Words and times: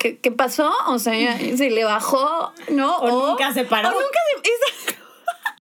¿qué, 0.00 0.18
qué 0.18 0.32
pasó? 0.32 0.72
O 0.88 0.98
sea, 0.98 1.38
se 1.38 1.70
le 1.70 1.84
bajó, 1.84 2.52
¿no? 2.70 2.96
O 2.96 3.28
nunca 3.30 3.52
se 3.54 3.64
paró. 3.64 3.90
O 3.90 3.92
nunca 3.92 4.18
se... 4.34 4.94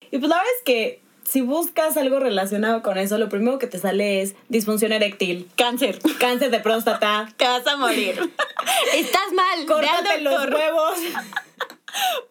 Y 0.10 0.20
pues 0.20 0.29
la 0.29 0.38
verdad 0.38 0.54
es 0.58 0.63
que 0.63 1.02
si 1.24 1.42
buscas 1.42 1.97
algo 1.97 2.20
relacionado 2.21 2.81
con 2.81 2.97
eso, 2.97 3.18
lo 3.18 3.28
primero 3.28 3.60
que 3.60 3.68
te 3.68 3.78
sale 3.78 4.21
es 4.21 4.36
disfunción 4.47 4.94
eréctil, 4.94 5.50
Cáncer. 5.58 6.00
cáncer 6.18 6.50
de 6.50 6.62
próstata, 6.62 7.28
Te 7.37 7.46
vas 7.46 7.68
a 7.68 7.76
morir. 7.76 8.18
Estás 8.94 9.33
mal. 9.33 9.65
córtate 9.65 10.22
los 10.22 10.46
huevos, 10.49 10.97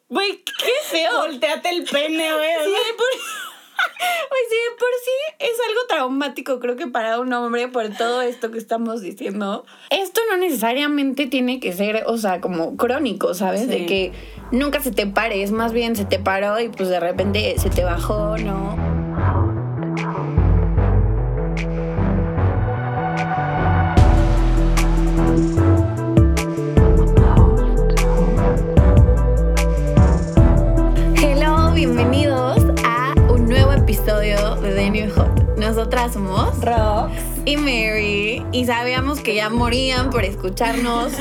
Güey, 0.08 0.42
qué 0.44 0.72
feo. 0.90 1.18
volteate 1.18 1.68
el 1.68 1.84
pene, 1.84 2.32
güey. 2.32 2.48
Sí, 2.64 2.92
por... 2.96 3.06
Güey, 4.28 4.42
sí, 4.50 4.56
de 4.56 4.76
por 4.78 4.88
sí 5.04 5.36
es 5.38 5.68
algo 5.68 5.80
traumático, 5.88 6.58
creo 6.60 6.76
que 6.76 6.86
para 6.86 7.20
un 7.20 7.32
hombre, 7.32 7.68
por 7.68 7.88
todo 7.96 8.22
esto 8.22 8.50
que 8.50 8.58
estamos 8.58 9.00
diciendo. 9.00 9.64
Esto 9.90 10.20
no 10.30 10.36
necesariamente 10.36 11.26
tiene 11.26 11.60
que 11.60 11.72
ser, 11.72 12.04
o 12.06 12.18
sea, 12.18 12.40
como 12.40 12.76
crónico, 12.76 13.34
¿sabes? 13.34 13.62
Sí. 13.62 13.66
De 13.66 13.86
que 13.86 14.12
nunca 14.50 14.80
se 14.80 14.92
te 14.92 15.06
pare, 15.06 15.42
es 15.42 15.52
más 15.52 15.72
bien 15.72 15.96
se 15.96 16.04
te 16.04 16.18
paró 16.18 16.60
y 16.60 16.68
pues 16.68 16.88
de 16.88 17.00
repente 17.00 17.56
se 17.58 17.70
te 17.70 17.84
bajó, 17.84 18.36
¿no? 18.38 18.85
Nosotras 36.06 36.12
somos 36.12 36.64
Rox. 36.64 37.12
y 37.46 37.56
Mary 37.56 38.42
y 38.52 38.64
sabíamos 38.64 39.20
que 39.20 39.34
ya 39.34 39.50
morían 39.50 40.10
por 40.10 40.24
escucharnos. 40.24 41.12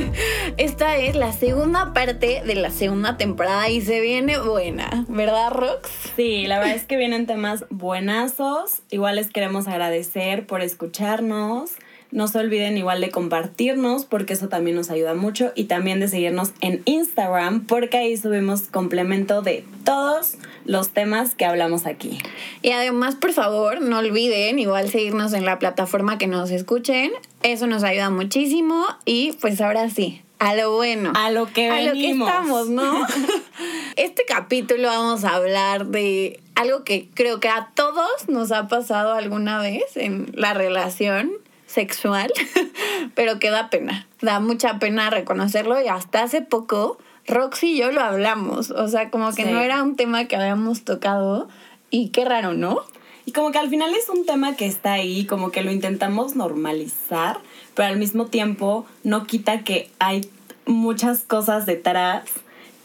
Esta 0.58 0.96
es 0.98 1.16
la 1.16 1.32
segunda 1.32 1.94
parte 1.94 2.42
de 2.44 2.54
la 2.54 2.70
segunda 2.70 3.16
temporada 3.16 3.70
y 3.70 3.80
se 3.80 4.00
viene 4.02 4.38
buena, 4.38 5.06
¿verdad, 5.08 5.52
Rox? 5.52 5.88
Sí, 6.16 6.46
la 6.46 6.58
verdad 6.58 6.74
es 6.74 6.84
que 6.84 6.98
vienen 6.98 7.26
temas 7.26 7.64
buenazos. 7.70 8.82
Igual 8.90 9.16
les 9.16 9.28
queremos 9.28 9.68
agradecer 9.68 10.46
por 10.46 10.60
escucharnos. 10.60 11.70
No 12.16 12.28
se 12.28 12.38
olviden 12.38 12.78
igual 12.78 13.02
de 13.02 13.10
compartirnos 13.10 14.06
porque 14.06 14.32
eso 14.32 14.48
también 14.48 14.74
nos 14.74 14.88
ayuda 14.88 15.12
mucho 15.12 15.52
y 15.54 15.64
también 15.64 16.00
de 16.00 16.08
seguirnos 16.08 16.52
en 16.62 16.80
Instagram 16.86 17.66
porque 17.66 17.98
ahí 17.98 18.16
subimos 18.16 18.62
complemento 18.62 19.42
de 19.42 19.66
todos 19.84 20.38
los 20.64 20.88
temas 20.88 21.34
que 21.34 21.44
hablamos 21.44 21.84
aquí. 21.84 22.16
Y 22.62 22.70
además, 22.70 23.16
por 23.16 23.34
favor, 23.34 23.82
no 23.82 23.98
olviden 23.98 24.58
igual 24.58 24.88
seguirnos 24.88 25.34
en 25.34 25.44
la 25.44 25.58
plataforma 25.58 26.16
que 26.16 26.26
nos 26.26 26.50
escuchen. 26.50 27.12
Eso 27.42 27.66
nos 27.66 27.82
ayuda 27.82 28.08
muchísimo 28.08 28.86
y 29.04 29.32
pues 29.32 29.60
ahora 29.60 29.90
sí, 29.90 30.22
a 30.38 30.54
lo 30.54 30.74
bueno. 30.74 31.12
A 31.14 31.30
lo 31.30 31.52
que 31.52 31.68
a 31.68 31.82
lo 31.82 31.92
que 31.92 31.98
venimos. 31.98 32.30
estamos, 32.30 32.70
¿no? 32.70 33.06
Este 33.96 34.24
capítulo 34.26 34.88
vamos 34.88 35.24
a 35.24 35.34
hablar 35.34 35.88
de 35.88 36.40
algo 36.54 36.82
que 36.82 37.10
creo 37.12 37.40
que 37.40 37.50
a 37.50 37.72
todos 37.74 38.26
nos 38.28 38.52
ha 38.52 38.68
pasado 38.68 39.12
alguna 39.12 39.60
vez 39.60 39.98
en 39.98 40.30
la 40.32 40.54
relación 40.54 41.30
sexual, 41.76 42.32
pero 43.14 43.38
que 43.38 43.50
da 43.50 43.70
pena. 43.70 44.06
Da 44.20 44.40
mucha 44.40 44.78
pena 44.78 45.10
reconocerlo 45.10 45.80
y 45.80 45.88
hasta 45.88 46.22
hace 46.22 46.40
poco 46.42 46.98
Roxy 47.28 47.72
y 47.74 47.78
yo 47.78 47.92
lo 47.92 48.00
hablamos. 48.00 48.70
O 48.70 48.88
sea, 48.88 49.10
como 49.10 49.32
que 49.34 49.44
Sí. 49.44 49.50
no 49.52 49.60
era 49.60 49.82
un 49.82 49.94
tema 49.94 50.24
que 50.24 50.36
habíamos 50.36 50.82
tocado 50.84 51.48
y 51.90 52.08
qué 52.08 52.24
raro, 52.24 52.54
¿no? 52.54 52.80
Y 53.26 53.32
como 53.32 53.50
que 53.52 53.58
al 53.58 53.68
final 53.68 53.92
es 53.94 54.08
un 54.08 54.24
tema 54.24 54.56
que 54.56 54.66
está 54.66 54.92
ahí, 54.94 55.26
como 55.26 55.50
que 55.50 55.62
lo 55.62 55.70
intentamos 55.72 56.34
normalizar, 56.36 57.38
pero 57.74 57.88
al 57.88 57.98
mismo 57.98 58.26
tiempo 58.26 58.86
no 59.04 59.26
quita 59.26 59.64
que 59.64 59.90
hay 59.98 60.30
muchas 60.64 61.24
cosas 61.24 61.66
detrás 61.66 62.22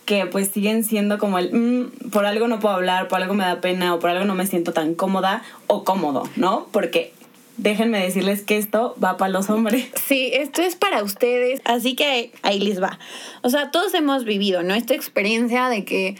que 0.05 0.25
pues 0.25 0.49
siguen 0.49 0.83
siendo 0.83 1.17
como 1.19 1.37
el, 1.37 1.53
"Mm, 1.53 2.09
por 2.09 2.25
algo 2.25 2.47
no 2.47 2.59
puedo 2.59 2.73
hablar, 2.75 3.07
por 3.07 3.21
algo 3.21 3.35
me 3.35 3.45
da 3.45 3.61
pena 3.61 3.93
o 3.93 3.99
por 3.99 4.09
algo 4.09 4.25
no 4.25 4.33
me 4.35 4.47
siento 4.47 4.73
tan 4.73 4.95
cómoda 4.95 5.43
o 5.67 5.83
cómodo, 5.83 6.23
¿no? 6.35 6.67
Porque 6.71 7.13
déjenme 7.61 8.03
decirles 8.03 8.41
que 8.41 8.57
esto 8.57 8.95
va 9.03 9.17
para 9.17 9.31
los 9.31 9.49
hombres. 9.49 9.87
Sí, 10.05 10.31
esto 10.33 10.61
es 10.61 10.75
para 10.75 11.03
ustedes, 11.03 11.61
así 11.63 11.95
que 11.95 12.31
ahí 12.41 12.59
les 12.59 12.81
va. 12.81 12.99
O 13.43 13.49
sea, 13.49 13.71
todos 13.71 13.93
hemos 13.93 14.25
vivido, 14.25 14.63
¿no? 14.63 14.73
Esta 14.73 14.93
experiencia 14.95 15.69
de 15.69 15.85
que 15.85 16.17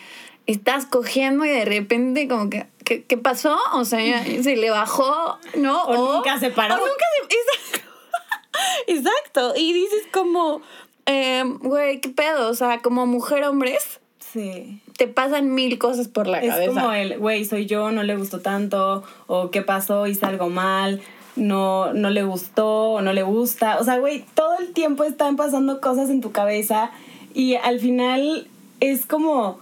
estás 0.48 0.86
cogiendo 0.86 1.44
y 1.46 1.50
de 1.50 1.66
repente 1.66 2.28
como 2.28 2.50
que, 2.50 2.68
¿qué, 2.86 3.04
qué 3.04 3.18
pasó? 3.18 3.58
O 3.74 3.86
sea, 3.86 4.24
se 4.44 4.56
le 4.56 4.70
bajó, 4.70 5.38
¿no? 5.56 5.84
O 5.84 6.16
nunca 6.18 6.40
se 6.40 6.52
paró. 6.52 6.76
O 6.76 6.78
nunca 6.78 7.06
se... 7.30 7.36
Exacto. 7.36 7.90
Exacto. 8.88 9.54
Y 9.58 9.74
dices 9.74 10.04
como, 10.12 10.62
eh, 11.06 11.44
güey, 11.62 12.00
¿qué 12.02 12.10
pedo? 12.10 12.50
O 12.50 12.54
sea, 12.54 12.80
como 12.82 13.06
mujer 13.06 13.44
hombres, 13.46 14.00
Sí. 14.34 14.80
te 14.96 15.08
pasan 15.08 15.54
mil 15.54 15.78
cosas 15.78 16.08
por 16.08 16.26
la 16.28 16.40
Es 16.40 16.50
cabeza. 16.54 16.70
como 16.82 16.94
el, 16.94 17.18
güey, 17.18 17.44
soy 17.44 17.66
yo, 17.66 17.92
no 17.92 18.04
le 18.04 18.16
gustó 18.16 18.40
tanto, 18.40 19.04
o 19.28 19.52
qué 19.52 19.62
pasó, 19.62 20.08
hice 20.08 20.26
algo 20.26 20.50
mal, 20.50 21.02
no, 21.36 21.94
no 21.94 22.10
le 22.10 22.24
gustó, 22.24 22.92
o 22.94 23.02
no 23.02 23.14
le 23.14 23.24
gusta. 23.24 23.78
O 23.80 23.84
sea, 23.84 23.98
güey, 24.00 24.26
todo 24.36 24.58
el 24.60 24.74
tiempo 24.74 25.04
están 25.04 25.36
pasando 25.36 25.80
cosas 25.82 26.10
en 26.10 26.22
tu 26.22 26.32
cabeza 26.32 26.92
y 27.34 27.56
al 27.56 27.80
final 27.80 28.48
es 28.80 29.06
como, 29.06 29.60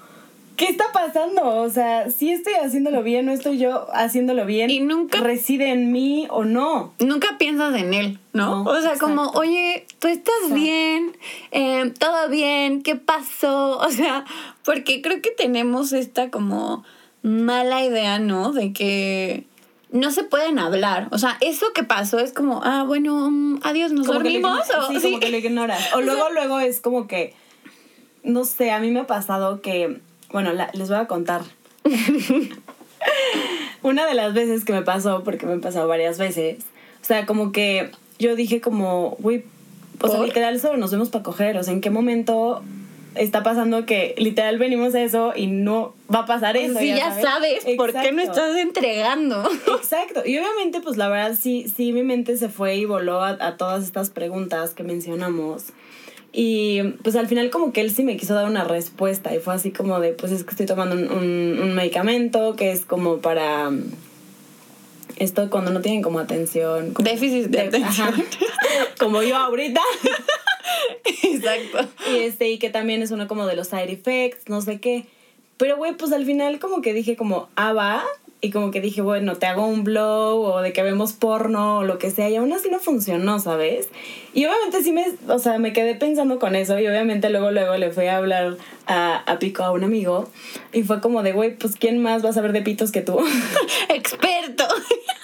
¿qué 0.56 0.66
está 0.66 0.86
pasando? 0.94 1.46
O 1.46 1.70
sea, 1.70 2.10
si 2.10 2.32
estoy 2.32 2.54
haciéndolo 2.54 3.04
bien, 3.04 3.26
no 3.28 3.32
estoy 3.32 3.58
yo 3.60 3.88
haciéndolo 3.94 4.46
bien. 4.46 4.70
Y 4.70 4.80
nunca- 4.80 5.20
reside 5.20 5.70
en 5.72 5.92
mí 5.92 6.28
o 6.30 6.44
no. 6.44 6.94
nunca 7.00 7.38
piensas 7.38 7.76
en 7.76 7.94
él, 7.94 8.20
¿no? 8.34 8.64
No, 8.64 8.72
o 8.72 8.82
sea, 8.82 8.98
como, 8.98 9.30
oye, 9.32 9.86
tú 10.00 10.08
estás 10.08 10.34
Exacto. 10.44 10.56
bien, 10.56 11.12
Eh, 11.52 11.94
todo 12.00 12.30
bien, 12.30 12.82
¿qué 12.82 12.96
pasó? 12.96 13.78
O 13.88 13.90
sea, 13.92 14.26
porque 14.66 15.02
creo 15.02 15.22
que 15.22 15.32
tenemos 15.32 15.94
esta 15.94 16.30
como 16.32 16.84
mala 17.22 17.84
idea, 17.84 18.18
¿no? 18.20 18.52
De 18.54 18.72
que 18.74 19.44
no 19.92 20.12
se 20.12 20.24
pueden 20.24 20.60
hablar. 20.60 21.08
O 21.12 21.18
sea, 21.18 21.38
eso 21.42 21.68
que 21.74 21.84
pasó 21.84 22.20
es 22.20 22.32
como, 22.34 22.62
ah, 22.64 22.84
bueno, 22.86 23.30
mm, 23.32 23.60
adiós, 23.64 23.92
nos 23.92 24.08
Como 24.08 24.20
que 24.22 24.30
le- 24.30 24.40
dormimos. 24.42 24.68
o, 24.70 24.88
sí, 24.88 25.00
sí. 25.00 25.08
como 25.08 25.20
que 25.20 25.30
lo 25.30 25.38
ignoras. 25.38 25.94
O 25.96 26.02
luego, 26.02 26.30
luego 26.32 26.60
es 26.60 26.80
como 26.80 27.08
que, 27.08 27.34
no 28.24 28.46
sé, 28.46 28.72
a 28.72 28.80
mí 28.80 28.92
me 28.92 29.00
ha 29.02 29.08
pasado 29.08 29.62
que, 29.62 30.00
bueno, 30.32 30.54
la- 30.54 30.70
les 30.74 30.90
voy 30.90 30.98
a 31.00 31.08
contar. 31.08 31.42
Una 33.82 34.06
de 34.06 34.14
las 34.14 34.34
veces 34.34 34.66
que 34.66 34.74
me 34.74 34.82
pasó, 34.82 35.24
porque 35.24 35.46
me 35.46 35.54
han 35.54 35.62
pasado 35.62 35.88
varias 35.88 36.18
veces, 36.18 36.58
o 37.02 37.06
sea, 37.06 37.26
como 37.26 37.52
que 37.54 37.92
yo 38.20 38.36
dije 38.36 38.60
como, 38.60 39.12
güey, 39.20 39.46
o 40.02 40.08
sea, 40.10 40.22
literal 40.22 40.60
solo 40.60 40.78
nos 40.78 40.92
vemos 40.92 41.10
para 41.10 41.24
coger, 41.24 41.58
o 41.58 41.64
sea, 41.64 41.74
¿en 41.74 41.80
qué 41.82 41.90
momento 41.90 42.62
está 43.16 43.44
pasando 43.44 43.86
que 43.86 44.14
literal 44.18 44.58
venimos 44.60 44.94
a 44.96 45.02
eso 45.02 45.34
y 45.36 45.48
no 45.48 45.96
va 46.14 46.20
a 46.20 46.26
pasar 46.26 46.56
sea, 46.56 46.66
eso? 46.66 46.80
si 46.80 46.88
ya 46.90 47.20
sabes, 47.22 47.66
¿por 47.78 47.92
qué 47.94 48.12
no 48.12 48.22
estás 48.22 48.56
entregando? 48.58 49.44
Exacto. 49.78 50.22
Y 50.26 50.38
obviamente, 50.38 50.80
pues 50.82 50.98
la 50.98 51.10
verdad, 51.10 51.38
sí, 51.40 51.66
sí, 51.76 51.92
mi 51.94 52.04
mente 52.04 52.38
se 52.38 52.50
fue 52.50 52.76
y 52.78 52.86
voló 52.86 53.22
a, 53.22 53.30
a 53.40 53.58
todas 53.58 53.84
estas 53.84 54.10
preguntas 54.10 54.72
que 54.72 54.84
mencionamos. 54.84 55.66
Y 56.32 56.84
pues 57.04 57.16
al 57.16 57.28
final 57.28 57.50
como 57.50 57.74
que 57.74 57.82
él 57.82 57.90
sí 57.92 58.04
me 58.04 58.16
quiso 58.16 58.36
dar 58.36 58.46
una 58.46 58.64
respuesta 58.64 59.34
y 59.34 59.40
fue 59.40 59.56
así 59.56 59.72
como 59.72 60.00
de, 60.00 60.12
pues 60.14 60.32
es 60.32 60.44
que 60.44 60.52
estoy 60.52 60.68
tomando 60.68 60.96
un, 60.96 61.12
un- 61.12 61.60
un 61.64 61.74
medicamento 61.74 62.56
que 62.56 62.72
es 62.72 62.86
como 62.86 63.18
para 63.18 63.72
mm, 63.72 63.84
esto 65.18 65.50
cuando 65.50 65.72
no 65.72 65.82
tienen 65.82 66.04
como 66.04 66.20
atención. 66.20 66.94
como- 66.94 67.10
Déficit 67.10 67.48
de 67.48 67.62
atención. 67.62 68.10
Ajá. 68.10 68.22
como 69.00 69.24
yo 69.24 69.36
ahorita. 69.38 69.82
Exacto. 71.24 71.88
Y 72.12 72.20
este, 72.20 72.50
y 72.50 72.58
que 72.58 72.70
también 72.70 73.02
es 73.02 73.12
uno 73.12 73.28
como 73.28 73.46
de 73.46 73.56
los 73.56 73.68
side 73.68 73.92
effects, 73.92 74.50
no 74.50 74.62
sé 74.62 74.80
qué. 74.80 75.06
Pero, 75.58 75.76
güey, 75.76 75.94
pues 75.96 76.14
al 76.14 76.26
final 76.26 76.60
como 76.60 76.82
que 76.82 76.94
dije 76.94 77.16
como, 77.16 77.50
ah, 77.56 77.74
va. 77.74 78.04
Y 78.42 78.52
como 78.52 78.72
que 78.72 78.80
dije, 78.80 79.02
bueno, 79.02 79.36
te 79.36 79.48
hago 79.48 79.68
un 79.68 79.84
blow 79.84 80.42
o 80.42 80.62
de 80.62 80.72
que 80.72 80.82
vemos 80.82 81.12
porno 81.12 81.80
o 81.80 81.84
lo 81.84 81.98
que 81.98 82.10
sea. 82.10 82.30
Y 82.30 82.38
aún 82.38 82.54
así 82.54 82.70
no 82.70 82.80
funcionó, 82.80 83.40
¿sabes? 83.40 83.90
Y 84.34 84.46
obviamente 84.46 84.82
sí 84.82 84.94
me, 84.94 85.06
o 85.28 85.40
sea, 85.40 85.60
me 85.60 85.74
quedé 85.74 85.96
pensando 85.96 86.40
con 86.40 86.56
eso. 86.56 86.80
Y 86.80 86.88
obviamente 86.88 87.30
luego, 87.30 87.52
luego 87.52 87.76
le 87.76 87.92
fui 87.92 88.06
a 88.06 88.16
hablar 88.16 88.56
a, 88.86 89.18
a 89.18 89.40
Pico, 89.40 89.64
a 89.64 89.72
un 89.72 89.84
amigo. 89.84 90.30
Y 90.72 90.84
fue 90.84 91.02
como 91.02 91.22
de, 91.24 91.34
güey, 91.34 91.58
pues 91.58 91.76
¿quién 91.76 92.02
más 92.02 92.24
va 92.24 92.30
a 92.30 92.34
saber 92.34 92.54
de 92.54 92.62
pitos 92.62 92.94
que 92.94 93.02
tú? 93.02 93.20
Experto. 93.90 94.64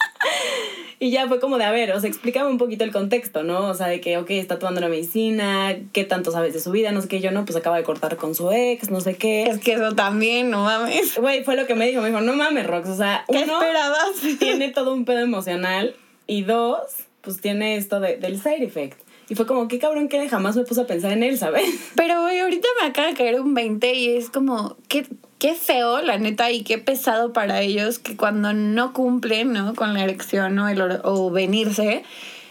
Y 0.98 1.12
ya 1.12 1.27
fue 1.27 1.42
como 1.42 1.57
de, 1.57 1.66
a 1.66 1.72
ver, 1.72 1.92
o 1.92 2.00
sea, 2.00 2.10
explícame 2.10 2.50
un 2.50 2.57
poquito 2.57 2.86
el 2.86 2.92
contexto, 2.94 3.44
¿no? 3.44 3.68
O 3.68 3.74
sea, 3.74 3.88
de 3.88 4.00
que, 4.00 4.18
ok, 4.18 4.30
está 4.31 4.60
tomando 4.60 4.80
la 4.80 4.88
medicina, 4.88 5.75
qué 5.92 6.06
tanto 6.06 6.31
sabes 6.31 6.54
de 6.54 6.62
su 6.62 6.72
vida, 6.72 6.92
no 6.94 7.01
sé 7.01 7.10
qué, 7.10 7.19
yo 7.19 7.31
no, 7.31 7.44
pues 7.44 7.57
acaba 7.57 7.75
de 7.75 7.83
cortar 7.83 8.16
con 8.16 8.33
su 8.33 8.50
ex, 8.51 8.89
no 8.89 9.01
sé 9.01 9.16
qué. 9.16 9.44
Es 9.44 9.60
que 9.60 9.74
eso 9.74 9.94
también, 9.94 10.50
no 10.50 10.63
mames. 10.63 11.18
Güey, 11.19 11.44
fue 11.44 11.57
lo 11.57 11.68
que 11.68 11.75
me 11.75 11.86
dijo, 11.86 12.01
me 12.01 12.07
dijo, 12.07 12.22
no 12.22 12.33
mames, 12.36 12.66
Rox, 12.66 12.88
o 12.89 12.95
sea, 12.95 13.25
¿Qué 13.30 13.44
uno 13.44 13.62
esperabas? 13.62 14.12
tiene 14.39 14.69
todo 14.72 14.94
un 14.94 15.04
pedo 15.04 15.19
emocional 15.19 15.95
y 16.28 16.44
dos, 16.44 16.81
pues 17.21 17.42
tiene 17.42 17.75
esto 17.75 18.00
de- 18.00 18.16
del 18.16 18.42
side 18.42 18.63
effect. 18.63 18.98
Y 19.30 19.36
fue 19.36 19.45
como, 19.48 19.68
qué 19.68 19.80
cabrón 19.80 20.07
que 20.07 20.30
jamás 20.30 20.56
me 20.56 20.63
puse 20.63 20.81
a 20.81 20.88
pensar 20.88 21.12
en 21.12 21.24
él, 21.24 21.38
¿sabes? 21.38 21.63
Pero 21.95 22.22
güey, 22.22 22.39
ahorita 22.39 22.68
me 22.81 22.88
acaba 22.88 23.07
de 23.07 23.13
caer 23.13 23.39
un 23.39 23.54
20 23.54 23.94
y 23.94 24.10
es 24.16 24.30
como, 24.30 24.77
qué, 24.88 25.06
qué 25.39 25.56
feo, 25.56 26.01
la 26.01 26.18
neta, 26.18 26.51
y 26.51 26.63
qué 26.63 26.77
pesado 26.77 27.33
para 27.33 27.62
ellos 27.62 28.00
que 28.00 28.16
cuando 28.16 28.54
no 28.54 28.94
cumplen, 28.94 29.54
¿no? 29.54 29.74
Con 29.74 29.94
la 29.94 30.04
erección 30.04 30.56
¿no? 30.56 30.69
El 30.69 31.00
o 31.04 31.31
venirse, 31.31 32.04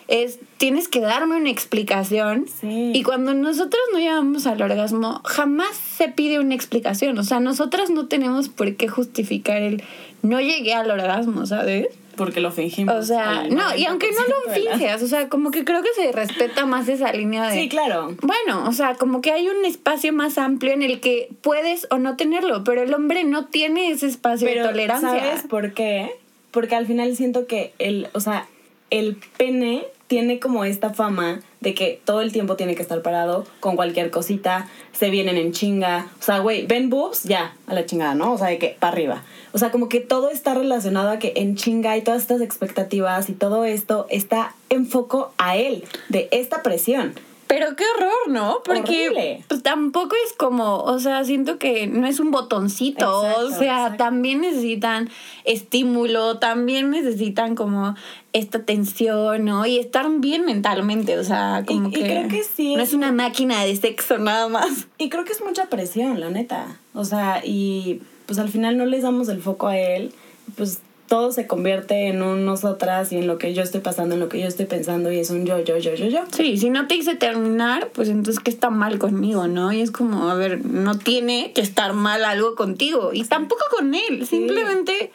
es 0.09 0.39
tienes 0.59 0.89
que 0.89 1.01
darme 1.01 1.37
una 1.37 1.51
explicación. 1.51 2.47
Sí. 2.61 2.93
Y 2.95 3.03
cuando 3.03 3.35
nosotros 3.35 3.81
no 3.93 3.99
llegamos 3.99 4.47
al 4.47 4.61
orgasmo, 4.61 5.21
jamás 5.25 5.77
se 5.77 6.09
pide 6.09 6.39
una 6.39 6.55
explicación. 6.55 7.19
O 7.19 7.23
sea, 7.23 7.41
nosotras 7.41 7.91
no 7.91 8.07
tenemos 8.07 8.49
por 8.49 8.77
qué 8.77 8.89
justificar 8.89 9.63
el 9.63 9.83
no 10.23 10.41
llegué 10.41 10.75
al 10.75 10.91
orgasmo, 10.91 11.47
¿sabes? 11.47 11.89
Porque 12.17 12.41
lo 12.41 12.51
fingimos. 12.53 12.95
O 12.95 13.03
sea, 13.03 13.45
no, 13.49 13.75
y 13.77 13.85
aunque 13.87 14.11
no 14.13 14.19
90% 14.19 14.29
lo 14.29 14.53
finges, 14.53 15.03
o 15.03 15.07
sea, 15.07 15.29
como 15.29 15.51
que 15.51 15.65
creo 15.65 15.83
que 15.83 15.93
se 15.95 16.13
respeta 16.13 16.67
más 16.67 16.89
esa 16.89 17.13
línea 17.13 17.49
de... 17.49 17.55
Sí, 17.61 17.69
claro. 17.69 18.15
Bueno, 18.23 18.69
o 18.69 18.73
sea, 18.73 18.95
como 18.95 19.21
que 19.21 19.33
hay 19.33 19.49
un 19.49 19.65
espacio 19.65 20.13
más 20.13 20.39
amplio 20.39 20.73
en 20.73 20.83
el 20.83 21.01
que 21.01 21.29
puedes 21.43 21.87
o 21.91 21.99
no 21.99 22.17
tenerlo, 22.17 22.65
pero 22.65 22.83
el 22.83 22.95
hombre 22.95 23.25
no 23.25 23.47
tiene 23.47 23.91
ese 23.91 24.07
espacio 24.07 24.49
de 24.49 24.63
tolerancia. 24.63 25.09
¿sabes 25.09 25.43
por 25.43 25.73
qué? 25.75 26.11
Porque 26.51 26.75
al 26.77 26.87
final 26.87 27.17
siento 27.17 27.47
que 27.47 27.73
el, 27.79 28.09
o 28.13 28.21
sea, 28.21 28.47
el 28.91 29.17
pene 29.37 29.85
tiene 30.15 30.39
como 30.39 30.65
esta 30.65 30.95
fama 30.95 31.41
de 31.59 31.75
que 31.75 32.01
todo 32.05 32.21
el 32.21 32.31
tiempo 32.31 32.55
tiene 32.55 32.77
que 32.77 32.83
estar 32.83 33.03
parado 33.03 33.49
con 33.59 33.75
cualquier 33.75 34.13
cosita, 34.13 34.69
se 34.93 35.11
vienen 35.11 35.37
en 35.37 35.51
chinga. 35.51 36.07
O 36.21 36.23
sea, 36.23 36.39
güey, 36.39 36.69
ven 36.69 36.89
boobs, 36.89 37.25
ya, 37.25 37.57
a 37.67 37.75
la 37.75 37.85
chingada, 37.85 38.15
¿no? 38.15 38.35
O 38.35 38.39
sea, 38.39 38.47
de 38.47 38.59
que 38.59 38.77
para 38.79 38.93
arriba. 38.93 39.25
O 39.51 39.59
sea, 39.59 39.73
como 39.73 39.89
que 39.89 39.99
todo 39.99 40.31
está 40.31 40.55
relacionado 40.55 41.11
a 41.11 41.19
que 41.19 41.33
en 41.35 41.57
chinga 41.57 41.91
hay 41.91 42.03
todas 42.03 42.23
estas 42.23 42.43
expectativas 42.43 43.29
y 43.29 43.33
todo 43.33 43.65
esto 43.65 44.07
está 44.09 44.55
en 44.71 44.87
foco 44.87 45.33
a 45.37 45.57
él, 45.57 45.83
de 46.09 46.29
esta 46.31 46.63
presión. 46.63 47.15
Pero 47.57 47.77
qué 47.77 47.85
horror, 47.97 48.13
¿no? 48.29 48.59
Porque 48.65 49.09
Horrible. 49.09 49.45
pues, 49.49 49.63
tampoco 49.63 50.17
es 50.27 50.33
como, 50.33 50.79
o 50.79 50.99
sea, 50.99 51.25
siento 51.25 51.59
que 51.59 51.87
no 51.87 52.07
es 52.07 52.19
un 52.21 52.31
botoncito, 52.31 53.25
Exacto, 53.25 53.47
o 53.47 53.51
sea, 53.51 53.83
exacto. 53.85 54.05
también 54.05 54.41
necesitan 54.41 55.09
estímulo, 55.45 56.39
también 56.39 56.91
necesitan 56.91 57.55
como 57.55 57.95
esta 58.33 58.65
tensión, 58.65 59.45
¿no? 59.45 59.65
Y 59.67 59.79
estar 59.79 60.09
bien 60.19 60.45
mentalmente, 60.45 61.19
o 61.19 61.25
sea, 61.25 61.61
Y- 61.63 61.67
como 61.67 61.89
y 61.89 61.93
que, 61.93 62.01
creo 62.03 62.29
que 62.29 62.43
sí 62.43 62.75
no 62.77 62.83
es 62.83 62.93
una 62.93 63.13
máquina 63.13 63.65
de 63.65 63.77
sexo 63.77 64.19
nada 64.19 64.49
más. 64.49 64.89
Y 64.99 65.09
creo 65.09 65.25
que 65.25 65.33
es 65.33 65.43
mucha 65.43 65.67
presión, 65.67 66.21
la 66.21 66.31
neta. 66.31 66.79
O 66.95 67.05
sea, 67.05 67.41
y 67.45 68.03
pues 68.27 68.39
al 68.39 68.49
final 68.49 68.77
no 68.77 68.87
les 68.87 69.03
damos 69.03 69.29
el 69.29 69.41
foco 69.43 69.69
a 69.69 69.79
él, 69.79 70.13
pues 70.57 70.81
todo 71.07 71.33
se 71.33 71.47
convierte 71.47 72.09
en 72.09 72.23
un 72.23 72.45
nosotras 72.45 73.13
y 73.13 73.19
en 73.19 73.27
lo 73.27 73.39
que 73.39 73.53
yo 73.55 73.63
estoy 73.63 73.81
pasando, 73.81 74.15
en 74.15 74.21
lo 74.21 74.29
que 74.29 74.41
yo 74.41 74.47
estoy 74.47 74.67
pensando 74.67 75.13
y 75.13 75.19
es 75.19 75.31
un 75.31 75.45
yo, 75.45 75.59
yo, 75.63 75.77
yo, 75.79 75.95
yo, 75.95 76.07
yo. 76.07 76.21
Sí, 76.33 76.57
si 76.57 76.71
no 76.71 76.87
te 76.87 76.95
hice 76.95 77.15
terminar, 77.15 77.89
pues 77.93 78.09
entonces 78.09 78.43
qué 78.43 78.51
está 78.51 78.71
mal 78.71 78.99
conmigo, 78.99 79.47
¿no? 79.47 79.73
Y 79.73 79.81
es 79.81 79.91
como, 79.91 80.31
a 80.31 80.35
ver, 80.35 80.65
no 80.65 80.99
tiene 80.99 81.53
que 81.53 81.61
estar 81.61 81.93
mal 81.93 82.25
algo 82.25 82.55
contigo 82.55 83.11
y 83.13 83.25
tampoco 83.25 83.65
con 83.71 83.95
él, 83.95 84.27
simplemente 84.27 85.13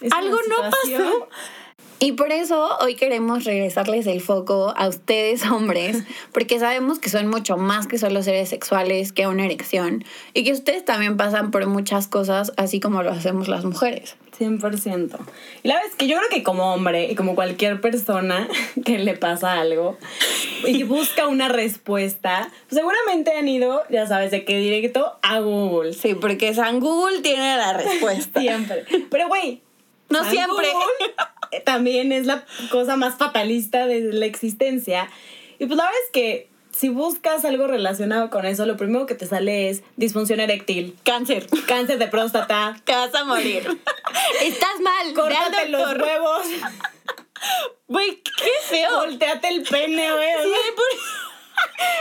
Es 0.00 0.12
algo 0.12 0.36
no 0.48 0.70
pasó. 0.70 1.28
Y 2.02 2.12
por 2.12 2.32
eso 2.32 2.78
hoy 2.80 2.94
queremos 2.94 3.44
regresarles 3.44 4.06
el 4.06 4.22
foco 4.22 4.72
a 4.74 4.88
ustedes 4.88 5.44
hombres, 5.50 6.02
porque 6.32 6.58
sabemos 6.58 6.98
que 6.98 7.10
son 7.10 7.26
mucho 7.28 7.58
más 7.58 7.86
que 7.86 7.98
solo 7.98 8.22
seres 8.22 8.48
sexuales, 8.48 9.12
que 9.12 9.26
una 9.26 9.44
erección, 9.44 10.02
y 10.32 10.44
que 10.44 10.52
ustedes 10.52 10.82
también 10.84 11.18
pasan 11.18 11.50
por 11.50 11.66
muchas 11.66 12.08
cosas, 12.08 12.54
así 12.56 12.80
como 12.80 13.02
lo 13.02 13.10
hacemos 13.10 13.48
las 13.48 13.66
mujeres. 13.66 14.16
100%. 14.40 15.18
Y 15.62 15.68
la 15.68 15.78
es 15.80 15.94
que 15.94 16.06
yo 16.06 16.16
creo 16.16 16.28
que 16.30 16.42
como 16.42 16.72
hombre 16.72 17.10
y 17.10 17.14
como 17.14 17.34
cualquier 17.34 17.80
persona 17.80 18.48
que 18.84 18.98
le 18.98 19.16
pasa 19.16 19.60
algo 19.60 19.98
y 20.66 20.82
busca 20.82 21.26
una 21.26 21.48
respuesta, 21.48 22.50
pues 22.68 22.78
seguramente 22.80 23.32
han 23.36 23.48
ido, 23.48 23.82
ya 23.90 24.06
sabes, 24.06 24.30
de 24.30 24.44
qué 24.44 24.58
directo 24.58 25.18
a 25.22 25.40
Google. 25.40 25.92
Sí, 25.92 26.14
porque 26.14 26.54
San 26.54 26.80
Google 26.80 27.20
tiene 27.20 27.56
la 27.56 27.74
respuesta. 27.74 28.40
Siempre. 28.40 28.84
Pero 29.10 29.28
güey, 29.28 29.62
No 30.08 30.20
San 30.20 30.30
siempre. 30.30 30.66
Google, 30.72 31.60
también 31.64 32.12
es 32.12 32.26
la 32.26 32.44
cosa 32.70 32.96
más 32.96 33.16
fatalista 33.16 33.86
de 33.86 34.12
la 34.12 34.26
existencia. 34.26 35.08
Y 35.58 35.66
pues 35.66 35.76
la 35.76 35.84
verdad 35.84 36.00
es 36.06 36.10
que 36.12 36.49
si 36.72 36.88
buscas 36.88 37.44
algo 37.44 37.66
relacionado 37.66 38.30
con 38.30 38.46
eso, 38.46 38.66
lo 38.66 38.76
primero 38.76 39.06
que 39.06 39.14
te 39.14 39.26
sale 39.26 39.68
es 39.70 39.82
disfunción 39.96 40.40
eréctil, 40.40 40.96
Cáncer. 41.04 41.46
cáncer 41.66 41.98
de 41.98 42.06
próstata, 42.08 42.76
Te 42.84 42.92
vas 42.94 43.14
a 43.14 43.24
morir. 43.24 43.66
Estás 44.42 44.80
mal. 44.80 45.14
córtate 45.14 45.68
los 45.68 45.96
huevos, 45.98 46.46
Güey, 47.88 48.22
qué 48.22 48.50
feo. 48.68 48.98
volteate 48.98 49.48
el 49.48 49.62
pene, 49.62 50.12
güey. 50.12 50.28
Sí, 50.44 50.70
por... 50.76 50.84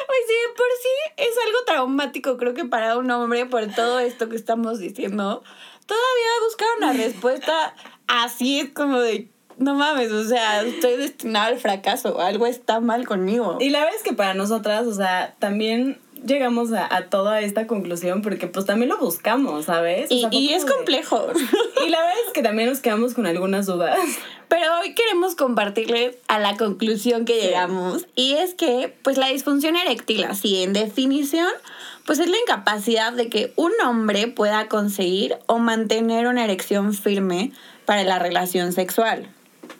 Güey, 0.07 0.19
sí, 0.27 0.35
por 0.55 0.65
sí 0.81 1.13
es 1.17 1.45
algo 1.45 1.57
traumático, 1.65 2.37
creo 2.37 2.53
que 2.53 2.65
para 2.65 2.97
un 2.97 3.09
hombre, 3.11 3.45
por 3.45 3.65
todo 3.73 3.99
esto 3.99 4.29
que 4.29 4.35
estamos 4.35 4.79
diciendo, 4.79 5.43
todavía 5.85 6.29
buscar 6.45 6.67
una 6.77 6.93
respuesta 6.93 7.75
así 8.07 8.59
es 8.61 8.69
como 8.71 8.99
de, 8.99 9.29
no 9.59 9.75
mames, 9.75 10.11
o 10.11 10.23
sea, 10.25 10.61
estoy 10.63 10.97
destinado 10.97 11.47
al 11.47 11.59
fracaso, 11.59 12.19
algo 12.19 12.47
está 12.47 12.79
mal 12.79 13.05
conmigo. 13.07 13.57
Y 13.59 13.69
la 13.69 13.79
verdad 13.79 13.95
es 13.95 14.03
que 14.03 14.13
para 14.13 14.33
nosotras, 14.33 14.87
o 14.87 14.93
sea, 14.93 15.35
también 15.39 15.99
llegamos 16.25 16.73
a, 16.73 16.93
a 16.93 17.05
toda 17.09 17.39
esta 17.41 17.65
conclusión 17.67 18.21
porque 18.21 18.47
pues 18.47 18.65
también 18.65 18.89
lo 18.89 18.97
buscamos, 18.97 19.65
¿sabes? 19.65 20.09
O 20.11 20.13
Y, 20.13 20.19
sea, 20.21 20.29
y 20.33 20.49
es 20.53 20.65
de- 20.65 20.71
complejo. 20.73 21.27
Y 21.85 21.89
la 21.89 21.99
verdad 21.99 22.15
es 22.27 22.33
que 22.33 22.41
también 22.43 22.67
nos 22.69 22.79
quedamos 22.81 23.13
con 23.13 23.25
algunas 23.25 23.65
dudas. 23.67 23.97
Pero 24.49 24.65
hoy 24.81 24.93
queremos 24.95 25.35
compartirles 25.35 26.17
a 26.27 26.39
la 26.39 26.57
conclusión 26.57 27.23
que 27.23 27.39
llegamos 27.41 28.05
y 28.15 28.33
es 28.33 28.53
que 28.53 28.93
pues 29.01 29.17
la 29.17 29.27
disfunción 29.27 29.75
eréctil 29.77 30.23
así 30.25 30.61
en 30.63 30.73
definición 30.73 31.47
pues 32.05 32.19
es 32.19 32.27
la 32.29 32.37
incapacidad 32.37 33.13
de 33.13 33.29
que 33.29 33.53
un 33.55 33.71
hombre 33.85 34.27
pueda 34.27 34.67
conseguir 34.67 35.37
o 35.45 35.57
mantener 35.59 36.27
una 36.27 36.43
erección 36.43 36.93
firme 36.93 37.51
para 37.85 38.03
la 38.03 38.19
relación 38.19 38.73
sexual. 38.73 39.29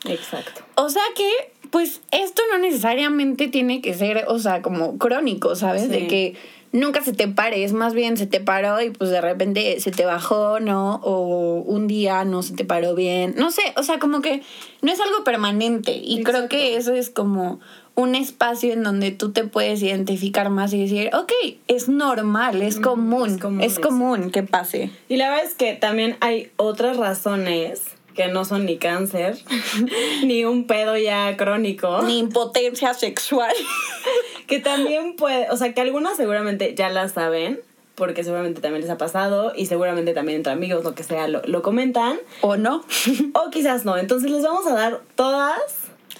Exacto. 0.04 0.62
O 0.76 0.88
sea 0.88 1.02
que 1.14 1.28
pues 1.70 2.00
esto 2.10 2.42
no 2.50 2.58
necesariamente 2.58 3.48
tiene 3.48 3.80
que 3.80 3.94
ser, 3.94 4.24
o 4.28 4.38
sea, 4.38 4.60
como 4.60 4.98
crónico, 4.98 5.54
¿sabes? 5.54 5.82
Sí. 5.82 5.88
De 5.88 6.06
que 6.08 6.36
nunca 6.72 7.02
se 7.02 7.12
te 7.12 7.28
pare, 7.28 7.64
es 7.64 7.72
más 7.72 7.94
bien 7.94 8.16
se 8.16 8.26
te 8.26 8.40
paró 8.40 8.80
y 8.80 8.90
pues 8.90 9.10
de 9.10 9.20
repente 9.20 9.80
se 9.80 9.90
te 9.90 10.04
bajó, 10.04 10.60
¿no? 10.60 10.96
O 11.02 11.62
un 11.62 11.86
día 11.86 12.24
no 12.24 12.42
se 12.42 12.54
te 12.54 12.64
paró 12.64 12.94
bien, 12.94 13.34
no 13.36 13.50
sé, 13.50 13.62
o 13.76 13.82
sea, 13.82 13.98
como 13.98 14.20
que 14.20 14.42
no 14.82 14.92
es 14.92 15.00
algo 15.00 15.24
permanente 15.24 15.92
y 15.92 16.22
creo 16.22 16.48
que 16.48 16.76
eso 16.76 16.92
es 16.92 17.10
como 17.10 17.60
un 17.96 18.14
espacio 18.14 18.72
en 18.72 18.82
donde 18.82 19.10
tú 19.10 19.32
te 19.32 19.44
puedes 19.44 19.82
identificar 19.82 20.48
más 20.48 20.72
y 20.72 20.80
decir, 20.80 21.10
ok, 21.14 21.32
es 21.68 21.88
normal, 21.88 22.62
es 22.62 22.78
común, 22.78 23.30
es 23.30 23.38
común, 23.38 23.60
es 23.60 23.78
común 23.78 24.30
que 24.30 24.42
pase. 24.42 24.90
Y 25.08 25.16
la 25.16 25.28
verdad 25.28 25.44
es 25.46 25.54
que 25.54 25.74
también 25.74 26.16
hay 26.20 26.50
otras 26.56 26.96
razones 26.96 27.82
que 28.14 28.28
no 28.28 28.44
son 28.44 28.66
ni 28.66 28.78
cáncer, 28.78 29.38
ni 30.24 30.44
un 30.44 30.66
pedo 30.66 30.96
ya 30.96 31.36
crónico, 31.36 32.02
Ni 32.02 32.18
impotencia 32.18 32.94
sexual. 32.94 33.54
que 34.46 34.58
también 34.58 35.16
puede, 35.16 35.48
o 35.50 35.56
sea, 35.56 35.72
que 35.72 35.80
algunas 35.80 36.16
seguramente 36.16 36.74
ya 36.74 36.88
las 36.88 37.12
saben, 37.12 37.60
porque 37.94 38.24
seguramente 38.24 38.60
también 38.60 38.82
les 38.82 38.90
ha 38.90 38.98
pasado 38.98 39.52
y 39.54 39.66
seguramente 39.66 40.14
también 40.14 40.38
entre 40.38 40.52
amigos, 40.52 40.84
lo 40.84 40.94
que 40.94 41.02
sea, 41.02 41.28
lo, 41.28 41.42
lo 41.44 41.62
comentan, 41.62 42.18
¿O 42.40 42.56
no? 42.56 42.84
o 43.34 43.50
quizás 43.50 43.84
no. 43.84 43.96
Entonces 43.96 44.30
les 44.30 44.42
vamos 44.42 44.66
a 44.66 44.74
dar 44.74 45.00
todas 45.14 45.60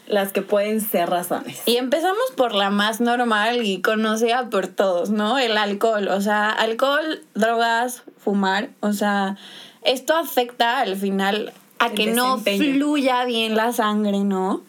las 0.06 0.32
que 0.32 0.42
pueden 0.42 0.80
ser 0.80 1.09
razones. 1.09 1.62
Y 1.66 1.76
empezamos 1.76 2.32
por 2.37 2.54
la 2.54 2.70
más 2.70 3.00
normal 3.00 3.64
y 3.64 3.80
conocida 3.80 4.50
por 4.50 4.66
todos, 4.66 5.11
¿no? 5.11 5.38
El 5.38 5.56
alcohol. 5.56 6.09
O 6.09 6.20
sea, 6.20 6.50
alcohol, 6.50 7.23
drogas, 7.35 8.02
fumar. 8.18 8.70
O 8.80 8.92
sea, 8.92 9.37
esto 9.82 10.16
afecta 10.16 10.80
al 10.80 10.97
final 10.97 11.52
a 11.80 11.90
que 11.90 12.06
no 12.06 12.38
fluya 12.38 13.25
bien 13.25 13.56
la 13.56 13.72
sangre, 13.72 14.20
¿no? 14.20 14.62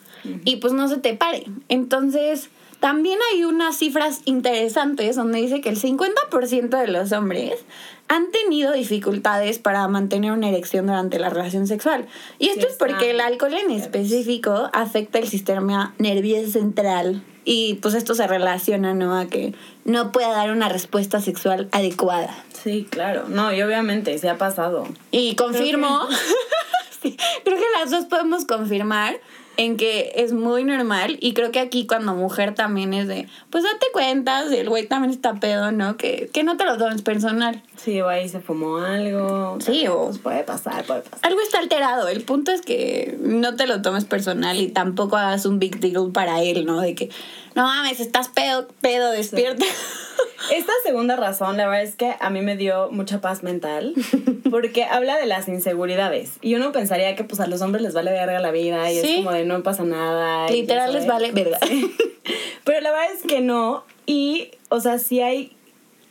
Y 0.46 0.56
pues 0.58 0.74
no 0.74 0.88
se 0.88 0.98
te 0.98 1.13
pare. 1.13 1.46
Entonces, 1.68 2.50
también 2.80 3.20
hay 3.32 3.44
unas 3.44 3.77
cifras 3.77 4.22
interesantes 4.25 5.15
donde 5.15 5.39
dice 5.39 5.62
que 5.62 5.70
el 5.70 5.80
50% 5.80 6.70
de 6.70 6.88
los 6.88 7.12
hombres 7.12 7.53
han 8.08 8.32
tenido 8.32 8.74
dificultades 8.74 9.60
para 9.60 9.88
mantener 9.88 10.32
una 10.32 10.50
erección 10.50 10.88
durante 10.88 11.20
la 11.20 11.30
relación 11.30 11.68
sexual. 11.68 12.08
Y 12.39 12.48
esto 12.48 12.62
Sí, 12.62 12.68
es 12.72 12.77
porque 12.77 13.12
el 13.12 13.22
alcohol 13.22 13.53
en 13.53 13.72
específico 13.72 14.70
afecta 14.74 15.20
el 15.20 15.27
sistema 15.27 15.94
nervioso 15.98 16.51
central 16.51 17.24
y 17.46 17.75
pues 17.75 17.94
esto 17.94 18.15
se 18.15 18.27
relaciona, 18.27 18.94
¿no? 18.94 19.18
A 19.18 19.25
que 19.27 19.53
no 19.86 20.12
pueda 20.12 20.30
dar 20.30 20.51
una 20.51 20.70
respuesta 20.70 21.22
sexual 21.22 21.70
adecuada. 21.72 22.44
Sí, 22.63 22.88
claro. 22.89 23.25
No, 23.30 23.53
y 23.53 23.62
obviamente 23.62 24.18
se 24.18 24.30
ha 24.30 24.38
pasado. 24.38 24.88
Y 25.12 25.36
confirmo, 25.36 26.08
Sí, 27.01 27.17
creo 27.43 27.58
que 27.58 27.65
las 27.79 27.91
dos 27.91 28.05
podemos 28.05 28.46
confirmar 28.46 29.20
en 29.58 29.75
que 29.75 30.13
es 30.15 30.31
muy 30.31 30.63
normal 30.63 31.17
y 31.20 31.34
creo 31.34 31.51
que 31.51 31.60
aquí 31.60 31.86
cuando 31.86 32.13
mujer 32.15 32.55
también 32.55 32.93
es 32.93 33.08
de, 33.10 33.27
pues 33.50 33.63
date 33.65 33.86
cuenta, 33.91 34.48
si 34.48 34.55
el 34.55 34.70
güey 34.70 34.88
también 34.88 35.12
está 35.12 35.34
pedo, 35.36 35.72
¿no? 35.74 35.98
Que, 35.98 36.29
que 36.34 36.43
no 36.43 36.55
te 36.55 36.63
lo 36.63 36.77
tomes 36.77 37.01
personal. 37.01 37.62
Sí, 37.75 38.00
o 38.00 38.08
ahí 38.08 38.29
se 38.29 38.39
fumó 38.39 38.77
algo. 38.77 39.58
Sí, 39.60 39.86
o- 39.88 40.05
Pues 40.05 40.20
puede 40.20 40.43
pasar, 40.46 40.86
puede 40.86 41.01
pasar. 41.01 41.20
Algo 41.24 41.41
está 41.41 41.60
alterado, 41.60 42.08
el 42.08 42.22
punto 42.24 42.51
es 42.51 42.62
que 42.62 43.17
no 43.22 43.55
te 43.58 43.67
lo 43.67 43.81
tomes 43.81 44.05
personal 44.05 44.58
y 44.60 44.70
tampoco 44.70 45.17
hagas 45.17 45.46
un 45.46 45.60
big 45.60 45.79
deal 45.81 46.12
para 46.13 46.41
él, 46.41 46.65
¿no? 46.65 46.79
De 46.79 46.96
que, 46.96 47.10
no 47.55 47.63
mames, 47.63 48.00
estás 48.00 48.29
pedo, 48.29 48.67
pedo, 48.81 49.12
despierta. 49.12 49.65
Esta 50.51 50.74
segunda 50.84 51.15
razón, 51.15 51.58
la 51.58 51.67
verdad 51.67 51.84
es 51.84 51.96
que 51.96 52.15
a 52.20 52.29
mí 52.29 52.41
me 52.41 52.58
dio 52.58 52.89
mucha 52.91 53.22
paz 53.22 53.43
mental. 53.43 53.93
porque 54.51 54.84
habla 54.84 55.17
de 55.17 55.25
las 55.25 55.48
inseguridades. 55.48 56.34
Y 56.41 56.55
uno 56.55 56.72
pensaría 56.72 57.15
que 57.15 57.24
pues 57.24 57.39
a 57.39 57.48
los 57.48 57.62
hombres 57.62 57.81
les 57.81 57.93
vale 57.93 58.12
verga 58.12 58.39
la 58.39 58.51
vida 58.51 58.91
y 58.91 58.98
es 59.00 59.17
como 59.17 59.31
de 59.31 59.46
no 59.46 59.63
pasa 59.63 59.84
nada. 59.84 60.48
Literal 60.50 60.93
les 60.93 61.08
vale 61.08 61.31
verga. 61.31 61.58
Pero 62.65 62.81
la 62.81 62.91
verdad 62.91 63.13
es 63.15 63.24
que 63.25 63.41
no. 63.41 63.86
Y, 64.05 64.51
o 64.70 64.79
sea, 64.79 65.00
sí 65.00 65.22
hay 65.22 65.55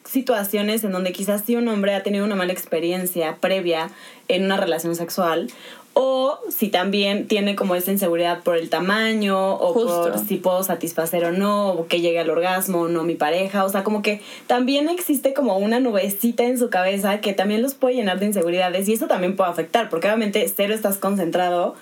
situaciones 0.04 0.82
en 0.82 0.90
donde 0.90 1.12
quizás 1.12 1.42
si 1.44 1.54
un 1.54 1.68
hombre 1.68 1.94
ha 1.94 2.02
tenido 2.02 2.24
una 2.24 2.34
mala 2.34 2.52
experiencia 2.52 3.36
previa 3.40 3.90
en 4.26 4.44
una 4.44 4.56
relación 4.56 4.96
sexual 4.96 5.48
o 5.94 6.38
si 6.56 6.68
también 6.68 7.26
tiene 7.26 7.56
como 7.56 7.74
esa 7.74 7.90
inseguridad 7.90 8.42
por 8.42 8.56
el 8.56 8.70
tamaño 8.70 9.54
o 9.54 9.74
por 9.74 10.18
si 10.18 10.36
puedo 10.36 10.62
satisfacer 10.62 11.24
o 11.24 11.32
no 11.32 11.72
o 11.72 11.86
que 11.86 12.00
llegue 12.00 12.20
al 12.20 12.30
orgasmo 12.30 12.82
o 12.82 12.88
no 12.88 13.02
mi 13.02 13.16
pareja, 13.16 13.64
o 13.64 13.68
sea, 13.68 13.82
como 13.82 14.02
que 14.02 14.20
también 14.46 14.88
existe 14.88 15.34
como 15.34 15.58
una 15.58 15.80
nubecita 15.80 16.44
en 16.44 16.58
su 16.58 16.70
cabeza 16.70 17.20
que 17.20 17.32
también 17.32 17.62
los 17.62 17.74
puede 17.74 17.96
llenar 17.96 18.20
de 18.20 18.26
inseguridades 18.26 18.88
y 18.88 18.92
eso 18.92 19.06
también 19.06 19.36
puede 19.36 19.50
afectar, 19.50 19.88
porque 19.88 20.06
obviamente 20.06 20.50
cero 20.54 20.74
estás 20.74 20.96
concentrado 20.96 21.74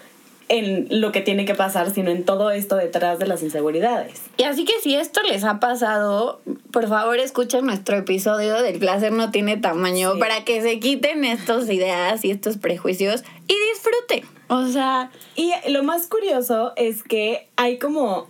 en 0.49 0.87
lo 1.01 1.13
que 1.13 1.21
tiene 1.21 1.45
que 1.45 1.55
pasar, 1.55 1.91
sino 1.91 2.11
en 2.11 2.25
todo 2.25 2.51
esto 2.51 2.77
detrás 2.77 3.19
de 3.19 3.27
las 3.27 3.43
inseguridades. 3.43 4.23
Y 4.37 4.45
así 4.45 4.65
que 4.65 4.73
si 4.83 4.95
esto 4.95 5.23
les 5.23 5.45
ha 5.45 5.61
pasado, 5.61 6.41
por 6.73 6.89
favor 6.89 7.19
escuchen 7.19 7.67
nuestro 7.67 7.97
episodio 7.97 8.63
del 8.63 8.79
placer 8.79 9.13
no 9.13 9.31
tiene 9.31 9.57
tamaño 9.57 10.19
para 10.19 10.45
que 10.45 10.63
se 10.63 10.81
quiten 10.81 11.25
estas 11.25 11.69
ideas 11.71 12.25
y 12.25 12.31
estos 12.31 12.57
prejuicios 12.57 13.25
y 13.47 13.55
disfruten. 13.73 14.25
O 14.49 14.67
sea... 14.67 15.11
Y 15.37 15.53
lo 15.69 15.83
más 15.83 16.07
curioso 16.07 16.73
es 16.77 17.03
que 17.03 17.49
hay 17.57 17.79
como 17.79 18.29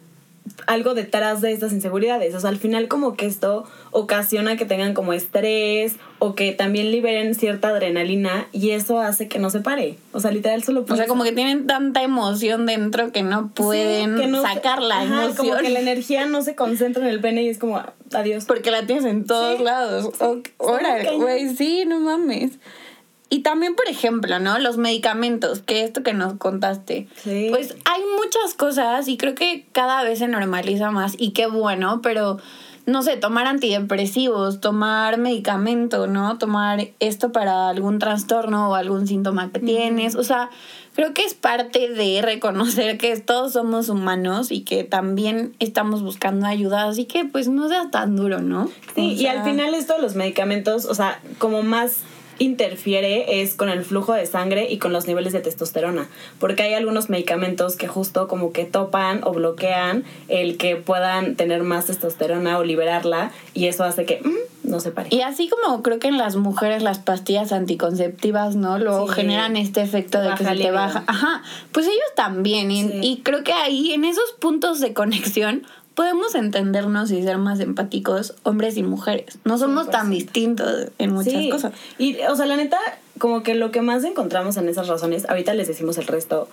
algo 0.66 0.94
detrás 0.94 1.40
de 1.40 1.52
estas 1.52 1.72
inseguridades. 1.72 2.34
O 2.34 2.40
sea, 2.40 2.50
al 2.50 2.58
final 2.58 2.88
como 2.88 3.14
que 3.14 3.26
esto 3.26 3.64
ocasiona 3.90 4.56
que 4.56 4.64
tengan 4.64 4.94
como 4.94 5.12
estrés 5.12 5.96
o 6.18 6.34
que 6.34 6.52
también 6.52 6.90
liberen 6.90 7.34
cierta 7.34 7.68
adrenalina 7.68 8.48
y 8.52 8.70
eso 8.70 9.00
hace 9.00 9.28
que 9.28 9.38
no 9.38 9.50
se 9.50 9.60
pare. 9.60 9.96
O 10.12 10.20
sea, 10.20 10.30
literal 10.30 10.62
solo 10.62 10.84
O 10.88 10.96
sea, 10.96 11.06
como 11.06 11.24
que 11.24 11.32
tienen 11.32 11.66
tanta 11.66 12.02
emoción 12.02 12.66
dentro 12.66 13.12
que 13.12 13.22
no 13.22 13.48
pueden 13.48 14.34
sacar 14.42 14.82
la 14.82 15.04
emoción. 15.04 15.36
Como 15.36 15.56
que 15.56 15.70
la 15.70 15.80
energía 15.80 16.26
no 16.26 16.42
se 16.42 16.54
concentra 16.54 17.02
en 17.02 17.10
el 17.10 17.20
pene 17.20 17.42
y 17.42 17.48
es 17.48 17.58
como 17.58 17.82
adiós. 18.12 18.44
Porque 18.44 18.70
la 18.70 18.86
tienes 18.86 19.04
en 19.04 19.24
todos 19.24 19.60
lados. 19.60 20.10
Órale, 20.58 21.16
güey, 21.16 21.54
sí, 21.54 21.84
no 21.86 22.00
mames. 22.00 22.52
Y 23.30 23.40
también, 23.40 23.74
por 23.74 23.88
ejemplo, 23.88 24.38
¿no? 24.38 24.58
Los 24.58 24.78
medicamentos, 24.78 25.60
que 25.60 25.84
esto 25.84 26.02
que 26.02 26.14
nos 26.14 26.34
contaste. 26.34 27.08
Sí. 27.22 27.48
Pues 27.50 27.76
hay 27.84 28.02
muchas 28.16 28.54
cosas 28.54 29.06
y 29.08 29.18
creo 29.18 29.34
que 29.34 29.66
cada 29.72 30.02
vez 30.02 30.20
se 30.20 30.28
normaliza 30.28 30.90
más 30.90 31.14
y 31.18 31.32
qué 31.32 31.46
bueno, 31.46 32.00
pero 32.02 32.38
no 32.88 33.02
sé, 33.02 33.18
tomar 33.18 33.46
antidepresivos, 33.46 34.60
tomar 34.60 35.18
medicamento, 35.18 36.06
¿no? 36.06 36.38
Tomar 36.38 36.88
esto 37.00 37.32
para 37.32 37.68
algún 37.68 37.98
trastorno 37.98 38.70
o 38.70 38.74
algún 38.74 39.06
síntoma 39.06 39.52
que 39.52 39.60
tienes. 39.60 40.14
O 40.14 40.24
sea, 40.24 40.48
creo 40.94 41.12
que 41.12 41.22
es 41.22 41.34
parte 41.34 41.90
de 41.90 42.22
reconocer 42.22 42.96
que 42.96 43.14
todos 43.18 43.52
somos 43.52 43.90
humanos 43.90 44.50
y 44.50 44.62
que 44.62 44.84
también 44.84 45.54
estamos 45.58 46.02
buscando 46.02 46.46
ayuda, 46.46 46.88
así 46.88 47.04
que 47.04 47.26
pues 47.26 47.46
no 47.46 47.68
sea 47.68 47.90
tan 47.90 48.16
duro, 48.16 48.40
¿no? 48.40 48.70
Sí, 48.94 49.12
y 49.12 49.26
al 49.26 49.44
final 49.44 49.74
esto 49.74 49.98
los 50.00 50.14
medicamentos, 50.14 50.86
o 50.86 50.94
sea, 50.94 51.20
como 51.36 51.62
más 51.62 51.98
interfiere 52.38 53.42
es 53.42 53.54
con 53.54 53.68
el 53.68 53.84
flujo 53.84 54.12
de 54.12 54.26
sangre 54.26 54.70
y 54.70 54.78
con 54.78 54.92
los 54.92 55.06
niveles 55.06 55.32
de 55.32 55.40
testosterona, 55.40 56.08
porque 56.38 56.62
hay 56.62 56.74
algunos 56.74 57.10
medicamentos 57.10 57.76
que 57.76 57.88
justo 57.88 58.28
como 58.28 58.52
que 58.52 58.64
topan 58.64 59.20
o 59.24 59.32
bloquean 59.32 60.04
el 60.28 60.56
que 60.56 60.76
puedan 60.76 61.36
tener 61.36 61.62
más 61.62 61.86
testosterona 61.86 62.58
o 62.58 62.64
liberarla 62.64 63.32
y 63.54 63.66
eso 63.66 63.84
hace 63.84 64.04
que 64.04 64.20
mm, 64.24 64.68
no 64.70 64.80
se 64.80 64.90
pare. 64.90 65.08
Y 65.10 65.22
así 65.22 65.48
como 65.48 65.82
creo 65.82 65.98
que 65.98 66.08
en 66.08 66.18
las 66.18 66.36
mujeres 66.36 66.82
las 66.82 66.98
pastillas 66.98 67.52
anticonceptivas, 67.52 68.56
¿no? 68.56 68.78
Luego 68.78 69.06
generan 69.06 69.56
este 69.56 69.82
efecto 69.82 70.20
de 70.20 70.34
que 70.34 70.44
se 70.44 70.54
te 70.54 70.70
baja. 70.70 71.04
Ajá, 71.06 71.42
pues 71.72 71.86
ellos 71.86 72.14
también 72.14 72.70
y, 72.70 72.82
y 73.02 73.20
creo 73.22 73.42
que 73.44 73.52
ahí 73.52 73.92
en 73.92 74.04
esos 74.04 74.32
puntos 74.38 74.80
de 74.80 74.92
conexión 74.92 75.66
podemos 75.98 76.36
entendernos 76.36 77.10
y 77.10 77.24
ser 77.24 77.38
más 77.38 77.58
empáticos 77.58 78.36
hombres 78.44 78.76
y 78.76 78.84
mujeres. 78.84 79.40
No 79.44 79.58
somos 79.58 79.90
tan 79.90 80.10
distintos 80.10 80.92
en 80.96 81.12
muchas 81.12 81.48
cosas. 81.50 81.72
Y, 81.98 82.20
o 82.20 82.36
sea, 82.36 82.46
la 82.46 82.54
neta, 82.54 82.78
como 83.18 83.42
que 83.42 83.54
lo 83.54 83.70
que 83.70 83.82
más 83.82 84.04
encontramos 84.04 84.56
en 84.56 84.68
esas 84.68 84.88
razones, 84.88 85.28
ahorita 85.28 85.54
les 85.54 85.68
decimos 85.68 85.98
el 85.98 86.06
resto, 86.06 86.48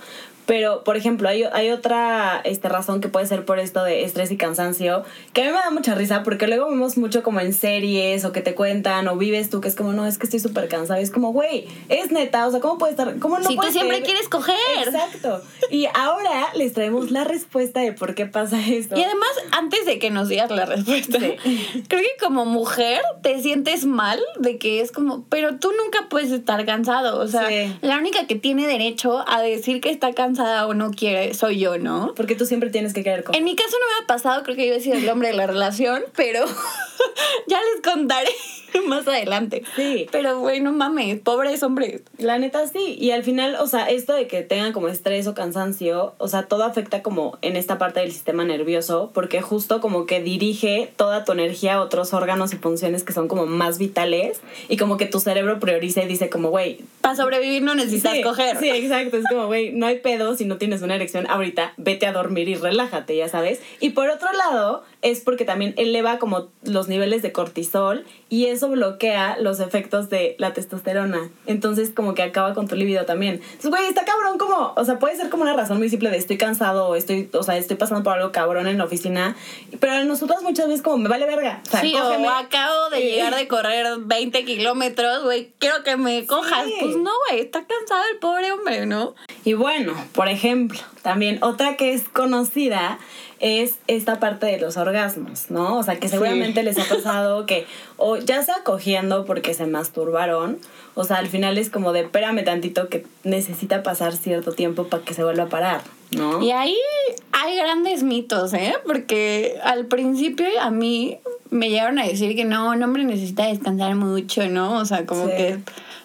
pero 0.46 0.84
por 0.84 0.96
ejemplo, 0.98 1.28
hay, 1.28 1.44
hay 1.44 1.72
otra 1.72 2.42
este, 2.44 2.70
razón 2.70 3.02
que 3.02 3.08
puede 3.08 3.26
ser 3.26 3.46
por 3.46 3.60
esto 3.60 3.84
de 3.84 4.04
estrés 4.04 4.32
y 4.32 4.38
cansancio, 4.38 5.04
que 5.34 5.42
a 5.42 5.46
mí 5.46 5.52
me 5.52 5.58
da 5.58 5.72
mucha 5.72 5.96
risa 5.96 6.24
porque 6.24 6.48
luego 6.48 6.70
vemos 6.70 6.98
mucho 6.98 7.24
como 7.24 7.40
en 7.40 7.54
series 7.54 8.26
o 8.26 8.32
que 8.32 8.42
te 8.42 8.54
cuentan 8.54 9.08
o 9.08 9.18
vives 9.18 9.50
tú 9.50 9.62
que 9.62 9.68
es 9.68 9.76
como, 9.76 9.94
no, 9.94 10.06
es 10.06 10.18
que 10.18 10.26
estoy 10.26 10.40
súper 10.40 10.68
cansada, 10.68 11.00
es 11.00 11.12
como, 11.12 11.32
güey, 11.32 11.68
es 11.90 12.12
neta, 12.12 12.46
o 12.46 12.52
sea, 12.52 12.60
¿cómo 12.60 12.78
puede 12.78 12.92
estar? 12.92 13.18
¿Cómo 13.20 13.40
no 13.40 13.48
Si 13.48 13.56
tú 13.56 13.72
siempre 13.72 14.02
quieres 14.02 14.30
coger. 14.30 14.56
Exacto. 14.86 15.42
Y 15.72 15.88
ahora 15.94 16.50
les 16.56 16.74
traemos 16.74 17.12
la 17.12 17.24
respuesta 17.24 17.82
de 17.82 17.94
por 17.94 18.16
qué 18.16 18.26
pasa 18.26 18.60
esto. 18.68 18.98
Y 18.98 19.04
además, 19.04 19.30
antes 19.52 19.86
de 19.86 20.00
que 20.00 20.12
nos 20.12 20.30
digas 20.30 20.52
la 20.52 20.66
respuesta, 20.66 21.18
creo 21.88 22.02
que 22.02 22.24
como 22.24 22.46
mujer 22.46 23.02
te 23.24 23.42
sientes 23.42 23.86
mal 23.86 24.20
de 24.40 24.58
que 24.58 24.82
es 24.82 24.92
como, 24.92 25.24
pero 25.30 25.58
tú 25.58 25.72
nunca 25.72 26.08
puedes 26.10 26.32
estar 26.32 26.55
cansado. 26.64 27.20
O 27.20 27.28
sea, 27.28 27.50
la 27.82 27.98
única 27.98 28.28
que 28.28 28.36
tiene 28.36 28.68
derecho 28.68 29.26
a 29.28 29.42
decir 29.42 29.82
que 29.82 29.90
está 29.90 30.14
cansada 30.14 30.68
o 30.68 30.74
no 30.74 30.92
quiere 30.92 31.34
soy 31.34 31.60
yo, 31.60 31.78
¿no? 31.78 32.14
Porque 32.16 32.36
tú 32.36 32.46
siempre 32.46 32.70
tienes 32.70 32.94
que 32.94 33.04
querer 33.04 33.24
comer. 33.24 33.40
En 33.40 33.44
mi 33.44 33.56
caso 33.56 33.72
no 33.72 33.86
me 33.88 34.04
ha 34.04 34.08
pasado, 34.08 34.44
creo 34.44 34.56
que 34.56 34.68
yo 34.68 34.76
he 34.76 34.80
sido 34.80 34.96
el 34.98 35.10
hombre 35.10 35.30
de 35.30 35.34
la 35.34 35.48
relación, 35.48 36.04
pero 36.16 36.46
ya 37.48 37.60
les 37.74 37.82
contaré 37.84 38.30
más 38.88 39.08
adelante. 39.08 39.64
Sí. 39.76 40.08
Pero, 40.12 40.40
güey, 40.40 40.60
no 40.62 40.72
mames, 40.72 41.20
pobres 41.20 41.64
hombres. 41.64 42.02
La 42.18 42.38
neta 42.38 42.68
sí. 42.68 42.98
Y 43.00 43.12
al 43.12 43.24
final, 43.24 43.56
o 43.60 43.68
sea, 43.68 43.90
esto 43.90 44.14
de 44.14 44.28
que 44.28 44.42
tengan 44.42 44.74
como 44.74 44.88
estrés 44.88 45.28
o 45.28 45.34
cansancio, 45.34 46.14
o 46.18 46.28
sea, 46.28 46.44
todo 46.44 46.64
afecta 46.64 47.02
como 47.02 47.38
en 47.42 47.56
esta 47.56 47.78
parte 47.78 48.00
del 48.00 48.12
sistema 48.12 48.44
nervioso, 48.46 49.12
porque 49.14 49.42
justo 49.42 49.82
como 49.82 50.06
que 50.06 50.22
dirige 50.22 50.92
toda 50.96 51.24
tu 51.26 51.32
energía 51.32 51.76
a 51.76 51.82
otros 51.82 52.14
órganos 52.14 52.54
y 52.54 52.58
funciones 52.58 53.04
que 53.04 53.14
son 53.14 53.28
como 53.28 53.46
más 53.46 53.78
vitales 53.78 54.42
y 54.70 54.78
como 54.78 54.98
que 54.98 55.06
tu 55.06 55.20
cerebro 55.20 55.60
prioriza 55.60 56.04
y 56.04 56.08
dice 56.08 56.30
como, 56.30 56.50
güey. 56.50 56.80
Para 57.02 57.16
sobrevivir 57.16 57.62
no 57.64 57.76
necesitas 57.76 58.18
coger. 58.24 58.58
Sí, 58.58 58.70
exacto. 58.70 59.18
Es 59.18 59.26
como, 59.30 59.48
güey, 59.48 59.72
no 59.72 59.86
hay 59.86 60.00
pedo 60.00 60.36
si 60.36 60.46
no 60.46 60.58
tienes 60.58 60.82
una 60.82 60.96
erección 60.96 61.28
ahorita, 61.30 61.74
vete 61.78 62.08
a 62.08 62.12
dormir 62.12 62.50
y 62.50 62.56
relájate, 62.56 63.16
ya 63.16 63.30
sabes. 63.30 63.60
Y 63.80 63.92
por 63.92 64.10
otro 64.10 64.32
lado, 64.34 64.84
es 65.06 65.22
porque 65.22 65.46
también 65.46 65.76
eleva 65.78 66.18
como 66.18 66.48
los 66.64 66.88
niveles 66.88 67.22
de 67.22 67.32
cortisol 67.32 68.06
y 68.28 68.48
eso 68.48 68.70
bloquea 68.70 69.38
los 69.40 69.60
efectos 69.60 70.10
de 70.10 70.36
la 70.40 70.52
testosterona. 70.52 71.30
Entonces 71.46 71.92
como 71.92 72.16
que 72.16 72.24
acaba 72.24 72.56
con 72.56 72.68
tu 72.68 72.76
libido 72.76 73.06
también. 73.06 73.36
Entonces, 73.36 73.70
güey, 73.70 73.86
está 73.86 74.04
cabrón 74.04 74.40
como, 74.40 74.74
o 74.76 74.84
sea, 74.84 74.98
puede 74.98 75.16
ser 75.16 75.30
como 75.30 75.44
una 75.44 75.54
razón 75.54 75.78
muy 75.78 75.90
simple 75.90 76.10
de 76.10 76.18
estoy 76.18 76.40
cansado 76.40 76.88
o 76.88 76.96
estoy, 76.96 77.30
o 77.34 77.44
sea, 77.44 77.56
estoy 77.56 77.78
pasando 77.78 78.04
por 78.04 78.14
algo 78.14 78.32
cabrón 78.32 78.66
en 78.66 78.80
la 78.80 78.86
oficina, 78.86 79.36
pero 79.80 79.94
a 79.94 80.04
nosotros 80.06 80.42
muchas 80.42 80.68
veces 80.68 80.82
como 80.82 80.98
me 80.98 81.08
vale 81.08 81.28
verga. 81.28 81.62
O 81.72 81.78
sí, 81.78 81.94
o 81.94 82.30
acabo 82.32 82.90
de 82.90 83.02
llegar 83.02 83.36
de 83.36 83.48
correr 83.48 83.86
20 84.00 84.44
kilómetros, 84.44 85.24
güey, 85.24 85.54
quiero 85.60 85.84
que 85.84 85.98
me 85.98 86.26
cojas. 86.26 86.66
Pues 86.80 86.96
no, 86.96 87.12
güey, 87.30 87.42
está 87.42 87.64
cansado 87.64 88.02
el 88.12 88.18
pobre 88.18 88.52
hombre, 88.52 88.88
¿no? 88.88 89.14
Y 89.44 89.54
bueno, 89.54 89.94
por 90.14 90.30
ejemplo, 90.30 90.80
también 91.06 91.38
otra 91.44 91.78
que 91.78 91.94
es 91.94 92.10
conocida 92.10 92.98
es 93.40 93.76
esta 93.86 94.20
parte 94.20 94.48
de 94.48 94.60
los 94.60 94.76
orgasmos, 94.76 95.52
¿no? 95.52 95.78
O 95.78 95.84
sea, 95.84 96.00
que 96.00 96.10
seguramente 96.10 96.64
les 96.64 96.80
ha 96.80 96.84
pasado 96.84 97.46
que 97.46 97.68
o 97.98 98.18
ya 98.18 98.42
sea 98.42 98.56
cogiendo 98.64 99.24
porque 99.24 99.54
se 99.54 99.68
masturbaron, 99.68 100.58
o 100.96 101.04
sea, 101.04 101.18
al 101.18 101.28
final 101.28 101.60
es 101.60 101.70
como 101.70 101.94
de 101.94 102.00
espérame 102.00 102.44
tantito 102.44 102.90
que 102.90 103.06
necesita 103.24 103.84
pasar 103.84 104.18
cierto 104.18 104.54
tiempo 104.54 104.86
para 104.86 105.04
que 105.04 105.14
se 105.14 105.24
vuelva 105.24 105.44
a 105.44 105.50
parar, 105.50 105.82
¿no? 106.10 106.42
Y 106.42 106.50
ahí 106.50 106.76
hay 107.34 107.56
grandes 107.56 108.02
mitos, 108.02 108.56
¿eh? 108.56 108.74
Porque 108.84 109.60
al 109.64 109.86
principio 109.86 110.48
a 110.60 110.72
mí 110.72 111.20
me 111.52 111.70
llegaron 111.70 112.00
a 112.00 112.08
decir 112.08 112.36
que 112.36 112.46
no, 112.46 112.72
un 112.72 112.82
hombre 112.82 113.04
necesita 113.04 113.46
descansar 113.46 113.94
mucho, 113.94 114.48
¿no? 114.48 114.80
O 114.80 114.86
sea, 114.86 115.06
como 115.06 115.28
que... 115.28 115.60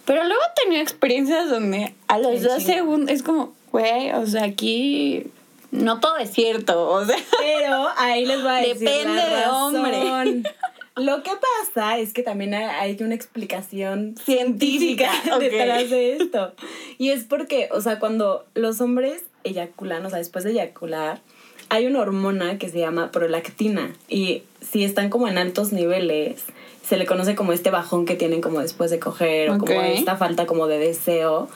Pero 0.04 0.24
luego 0.24 0.42
he 0.42 0.62
tenido 0.62 0.82
experiencias 0.82 1.48
donde 1.48 1.94
a 2.06 2.18
los 2.18 2.42
dos 2.42 2.62
segundos 2.62 3.10
es 3.10 3.22
como, 3.22 3.54
güey, 3.72 4.12
o 4.12 4.26
sea, 4.26 4.44
aquí 4.44 5.24
no 5.70 6.00
todo 6.00 6.16
es 6.18 6.32
cierto, 6.32 6.88
o 6.88 7.04
sea. 7.04 7.16
Pero 7.38 7.88
ahí 7.96 8.24
les 8.24 8.44
va 8.44 8.56
a 8.56 8.60
decir 8.60 8.78
Depende 8.78 9.22
de 9.22 9.46
hombre. 9.46 10.42
Lo 10.96 11.22
que 11.22 11.30
pasa 11.30 11.98
es 11.98 12.12
que 12.12 12.22
también 12.22 12.52
hay 12.52 12.96
una 13.00 13.14
explicación 13.14 14.16
científica, 14.22 15.10
detrás 15.38 15.88
de 15.88 16.16
esto. 16.16 16.52
Y 16.98 17.10
es 17.10 17.24
porque, 17.24 17.68
o 17.72 17.80
sea, 17.80 17.98
cuando 17.98 18.44
los 18.54 18.80
hombres 18.80 19.22
eyaculan, 19.44 20.04
o 20.04 20.10
sea, 20.10 20.18
después 20.18 20.44
de 20.44 20.50
eyacular, 20.50 21.20
hay 21.68 21.86
una 21.86 22.00
hormona 22.00 22.58
que 22.58 22.68
se 22.68 22.80
llama 22.80 23.12
prolactina. 23.12 23.94
Y 24.08 24.42
si 24.60 24.84
están 24.84 25.08
como 25.08 25.28
en 25.28 25.38
altos 25.38 25.72
niveles, 25.72 26.42
se 26.84 26.96
le 26.96 27.06
conoce 27.06 27.36
como 27.36 27.52
este 27.52 27.70
bajón 27.70 28.04
que 28.04 28.16
tienen 28.16 28.40
como 28.40 28.60
después 28.60 28.90
de 28.90 28.98
coger 28.98 29.50
o 29.50 29.58
como 29.58 29.80
esta 29.80 30.16
falta 30.16 30.46
como 30.46 30.66
de 30.66 30.78
deseo 30.78 31.48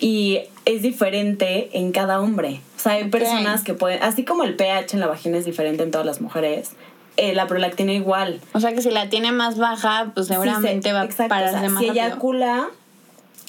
y 0.00 0.40
es 0.68 0.82
diferente 0.82 1.70
en 1.72 1.92
cada 1.92 2.20
hombre. 2.20 2.60
O 2.76 2.80
sea, 2.80 2.92
hay 2.92 3.08
personas 3.08 3.64
que 3.64 3.72
pueden, 3.72 4.02
así 4.02 4.24
como 4.24 4.44
el 4.44 4.54
pH 4.54 4.92
en 4.92 5.00
la 5.00 5.06
vagina 5.06 5.38
es 5.38 5.46
diferente 5.46 5.82
en 5.82 5.90
todas 5.90 6.06
las 6.06 6.20
mujeres, 6.20 6.72
eh, 7.16 7.34
la 7.34 7.46
prolactina 7.46 7.92
igual. 7.92 8.40
O 8.52 8.60
sea 8.60 8.74
que 8.74 8.82
si 8.82 8.90
la 8.90 9.08
tiene 9.08 9.32
más 9.32 9.56
baja, 9.56 10.12
pues 10.14 10.26
seguramente 10.26 10.92
va 10.92 11.02
a 11.02 11.28
pararse 11.28 11.68
más 11.70 11.82
Si 11.82 11.88
eyacula 11.88 12.68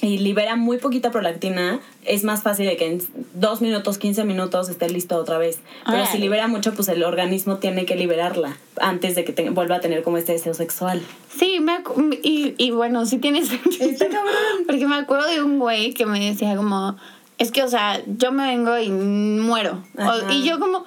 y 0.02 0.18
libera 0.18 0.56
muy 0.56 0.78
poquita 0.78 1.10
prolactina, 1.10 1.80
es 2.04 2.24
más 2.24 2.42
fácil 2.42 2.66
de 2.66 2.76
que 2.76 2.86
en 2.86 3.02
dos 3.34 3.60
minutos, 3.60 3.98
15 3.98 4.24
minutos 4.24 4.68
esté 4.70 4.88
listo 4.88 5.16
otra 5.16 5.36
vez. 5.38 5.58
Pero 5.86 6.06
si 6.06 6.18
libera 6.18 6.48
mucho, 6.48 6.72
pues 6.74 6.88
el 6.88 7.02
organismo 7.04 7.58
tiene 7.58 7.84
que 7.84 7.96
liberarla 7.96 8.56
antes 8.80 9.14
de 9.14 9.24
que 9.24 9.32
te- 9.32 9.50
vuelva 9.50 9.76
a 9.76 9.80
tener 9.80 10.02
como 10.02 10.16
este 10.16 10.32
deseo 10.32 10.54
sexual. 10.54 11.02
Sí, 11.36 11.60
me 11.60 11.78
y, 12.22 12.54
y 12.56 12.70
bueno, 12.70 13.04
sí 13.04 13.18
tienes 13.18 13.48
sentido. 13.48 13.84
Está 13.90 14.08
cabrón. 14.08 14.34
Porque 14.66 14.86
me 14.86 14.94
acuerdo 14.96 15.26
de 15.28 15.42
un 15.42 15.58
güey 15.58 15.92
que 15.92 16.06
me 16.06 16.18
decía 16.30 16.56
como, 16.56 16.96
es 17.38 17.50
que, 17.52 17.62
o 17.62 17.68
sea, 17.68 18.00
yo 18.06 18.32
me 18.32 18.46
vengo 18.46 18.78
y 18.78 18.88
muero. 18.90 19.82
O- 19.98 20.32
y 20.32 20.44
yo 20.44 20.58
como, 20.58 20.78
no 20.78 20.84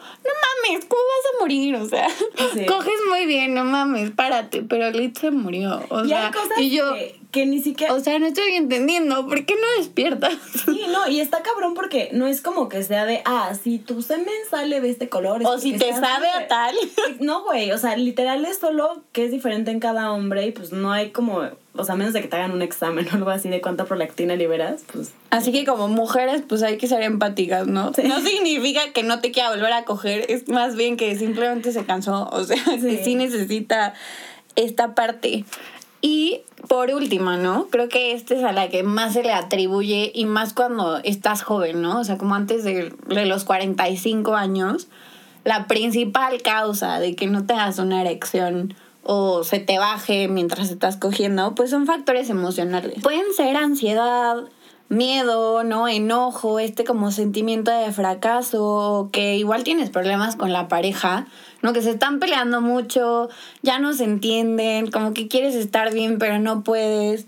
mames, 0.71 0.85
¿cómo 0.85 1.01
vas 1.01 1.35
a 1.35 1.39
morir? 1.41 1.75
O 1.75 1.87
sea, 1.87 2.07
Sí. 2.55 2.65
coges 2.67 2.93
muy 3.09 3.25
bien, 3.27 3.53
no 3.53 3.63
mames, 3.63 4.09
párate. 4.11 4.63
Pero 4.63 4.89
Lit 4.91 5.17
se 5.19 5.29
murió. 5.31 5.83
O 5.89 6.03
y 6.03 6.09
sea, 6.09 6.27
hay 6.27 6.33
cosas 6.33 6.57
y 6.57 6.69
yo, 6.71 6.93
que, 6.95 7.19
que 7.33 7.47
ni 7.47 7.61
siquiera... 7.61 7.93
o 7.93 7.99
sea, 7.99 8.19
no 8.19 8.27
estoy 8.27 8.53
entendiendo, 8.53 9.27
¿por 9.27 9.43
qué 9.45 9.55
no 9.55 9.67
despiertas? 9.77 10.35
Sí, 10.63 10.85
no, 10.89 11.09
y 11.09 11.19
está 11.19 11.41
cabrón 11.41 11.73
porque 11.73 12.09
no 12.13 12.27
es 12.27 12.41
como 12.41 12.69
que 12.69 12.83
sea 12.83 13.05
de, 13.05 13.21
ah, 13.25 13.53
si 13.61 13.79
tu 13.79 14.01
semen 14.03 14.27
sale 14.49 14.79
de 14.79 14.91
este 14.91 15.09
color. 15.09 15.41
es 15.41 15.47
o 15.47 15.57
si 15.57 15.73
te 15.73 15.91
sabe 15.91 16.29
a 16.29 16.41
libre". 16.41 16.45
tal. 16.47 16.75
No, 17.19 17.43
güey, 17.43 17.71
o 17.71 17.77
sea, 17.77 17.97
literal 17.97 18.45
es 18.45 18.59
solo 18.59 19.01
que 19.11 19.25
es 19.25 19.31
diferente 19.31 19.71
en 19.71 19.79
cada 19.79 20.13
hombre 20.13 20.45
y 20.45 20.51
pues 20.51 20.71
no 20.71 20.91
hay 20.91 21.09
como, 21.09 21.41
o 21.75 21.83
sea, 21.83 21.95
a 21.95 21.97
menos 21.97 22.13
de 22.13 22.21
que 22.21 22.27
te 22.27 22.35
hagan 22.35 22.51
un 22.51 22.61
examen 22.61 23.07
o 23.11 23.15
algo 23.15 23.31
así 23.31 23.49
de 23.49 23.61
cuánta 23.61 23.85
prolactina 23.85 24.35
liberas, 24.35 24.83
pues... 24.93 25.11
Así 25.31 25.51
que 25.51 25.65
como 25.65 25.87
mujeres, 25.87 26.43
pues 26.47 26.61
hay 26.61 26.77
que 26.77 26.87
ser 26.87 27.01
empáticas, 27.01 27.65
¿no? 27.65 27.91
No 28.03 28.21
significa 28.21 28.93
que 28.93 29.01
no 29.01 29.19
te 29.19 29.31
quiera 29.31 29.49
volver 29.49 29.73
a 29.73 29.85
coger, 29.85 30.27
es 30.29 30.47
más 30.47 30.75
bien 30.75 30.97
que 30.97 31.17
simplemente 31.17 31.71
se 31.71 31.83
cansó, 31.83 32.29
o 32.31 32.43
sea, 32.43 32.63
que 32.79 32.97
sí 33.03 33.15
necesita 33.15 33.95
esta 34.55 34.93
parte. 34.93 35.45
Y 36.05 36.41
por 36.67 36.89
último, 36.93 37.31
¿no? 37.37 37.67
Creo 37.69 37.87
que 37.87 38.11
esta 38.11 38.35
es 38.35 38.43
a 38.43 38.51
la 38.51 38.67
que 38.67 38.83
más 38.83 39.13
se 39.13 39.23
le 39.23 39.31
atribuye 39.31 40.11
y 40.13 40.25
más 40.25 40.53
cuando 40.53 40.97
estás 40.97 41.43
joven, 41.43 41.81
¿no? 41.81 42.01
O 42.01 42.03
sea, 42.03 42.17
como 42.17 42.35
antes 42.35 42.65
de, 42.65 42.93
de 43.07 43.25
los 43.25 43.45
45 43.45 44.35
años, 44.35 44.89
la 45.45 45.65
principal 45.67 46.41
causa 46.41 46.99
de 46.99 47.15
que 47.15 47.27
no 47.27 47.45
tengas 47.45 47.79
una 47.79 48.01
erección 48.01 48.75
o 49.03 49.45
se 49.45 49.59
te 49.59 49.79
baje 49.79 50.27
mientras 50.27 50.71
estás 50.71 50.97
cogiendo, 50.97 51.55
pues 51.55 51.69
son 51.69 51.85
factores 51.85 52.29
emocionales. 52.29 53.01
Pueden 53.01 53.33
ser 53.33 53.55
ansiedad, 53.55 54.43
miedo, 54.89 55.63
¿no? 55.63 55.87
Enojo, 55.87 56.59
este 56.59 56.83
como 56.83 57.11
sentimiento 57.11 57.71
de 57.71 57.93
fracaso, 57.93 59.09
que 59.13 59.37
igual 59.37 59.63
tienes 59.63 59.89
problemas 59.89 60.35
con 60.35 60.51
la 60.51 60.67
pareja, 60.67 61.27
¿no? 61.63 61.73
Que 61.73 61.81
se 61.81 61.89
están 61.89 62.19
peleando 62.19 62.61
mucho, 62.61 63.29
ya 63.63 63.79
no 63.79 63.93
se 63.93 64.03
entienden, 64.03 64.91
como 64.91 65.15
que 65.15 65.27
quieres 65.27 65.55
estar 65.55 65.91
bien 65.91 66.19
pero 66.19 66.37
no 66.37 66.63
puedes. 66.63 67.25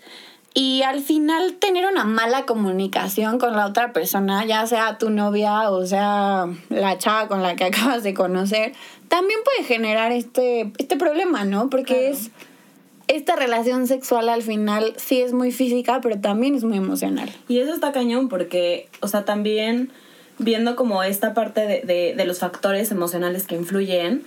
Y 0.54 0.84
al 0.84 1.02
final 1.02 1.56
tener 1.56 1.86
una 1.86 2.06
mala 2.06 2.46
comunicación 2.46 3.40
con 3.40 3.56
la 3.56 3.66
otra 3.66 3.92
persona, 3.92 4.46
ya 4.46 4.66
sea 4.68 4.98
tu 4.98 5.10
novia 5.10 5.70
o 5.70 5.86
sea 5.86 6.46
la 6.70 6.98
chava 6.98 7.28
con 7.28 7.42
la 7.42 7.56
que 7.56 7.64
acabas 7.66 8.04
de 8.04 8.14
conocer, 8.14 8.74
también 9.10 9.40
puede 9.44 9.68
generar 9.68 10.12
este, 10.12 10.72
este 10.78 10.96
problema, 10.98 11.44
¿no? 11.44 11.70
Porque 11.70 11.96
Claro. 11.96 12.08
es 12.16 12.32
esta 13.08 13.36
relación 13.36 13.86
sexual 13.88 14.30
al 14.30 14.42
final 14.42 14.94
sí 14.98 15.22
es 15.22 15.32
muy 15.34 15.52
física, 15.52 16.00
pero 16.02 16.20
también 16.20 16.56
es 16.56 16.64
muy 16.64 16.78
emocional. 16.78 17.30
Y 17.48 17.60
eso 17.60 17.74
está 17.74 17.92
cañón 17.92 18.30
porque, 18.30 18.90
o 19.02 19.08
sea, 19.08 19.26
también 19.26 19.92
viendo 20.38 20.76
como 20.76 21.04
esta 21.04 21.34
parte 21.34 21.62
de, 21.62 21.82
de, 21.82 22.14
de 22.16 22.26
los 22.26 22.40
factores 22.40 22.92
emocionales 22.92 23.48
que 23.48 23.56
influyen, 23.56 24.24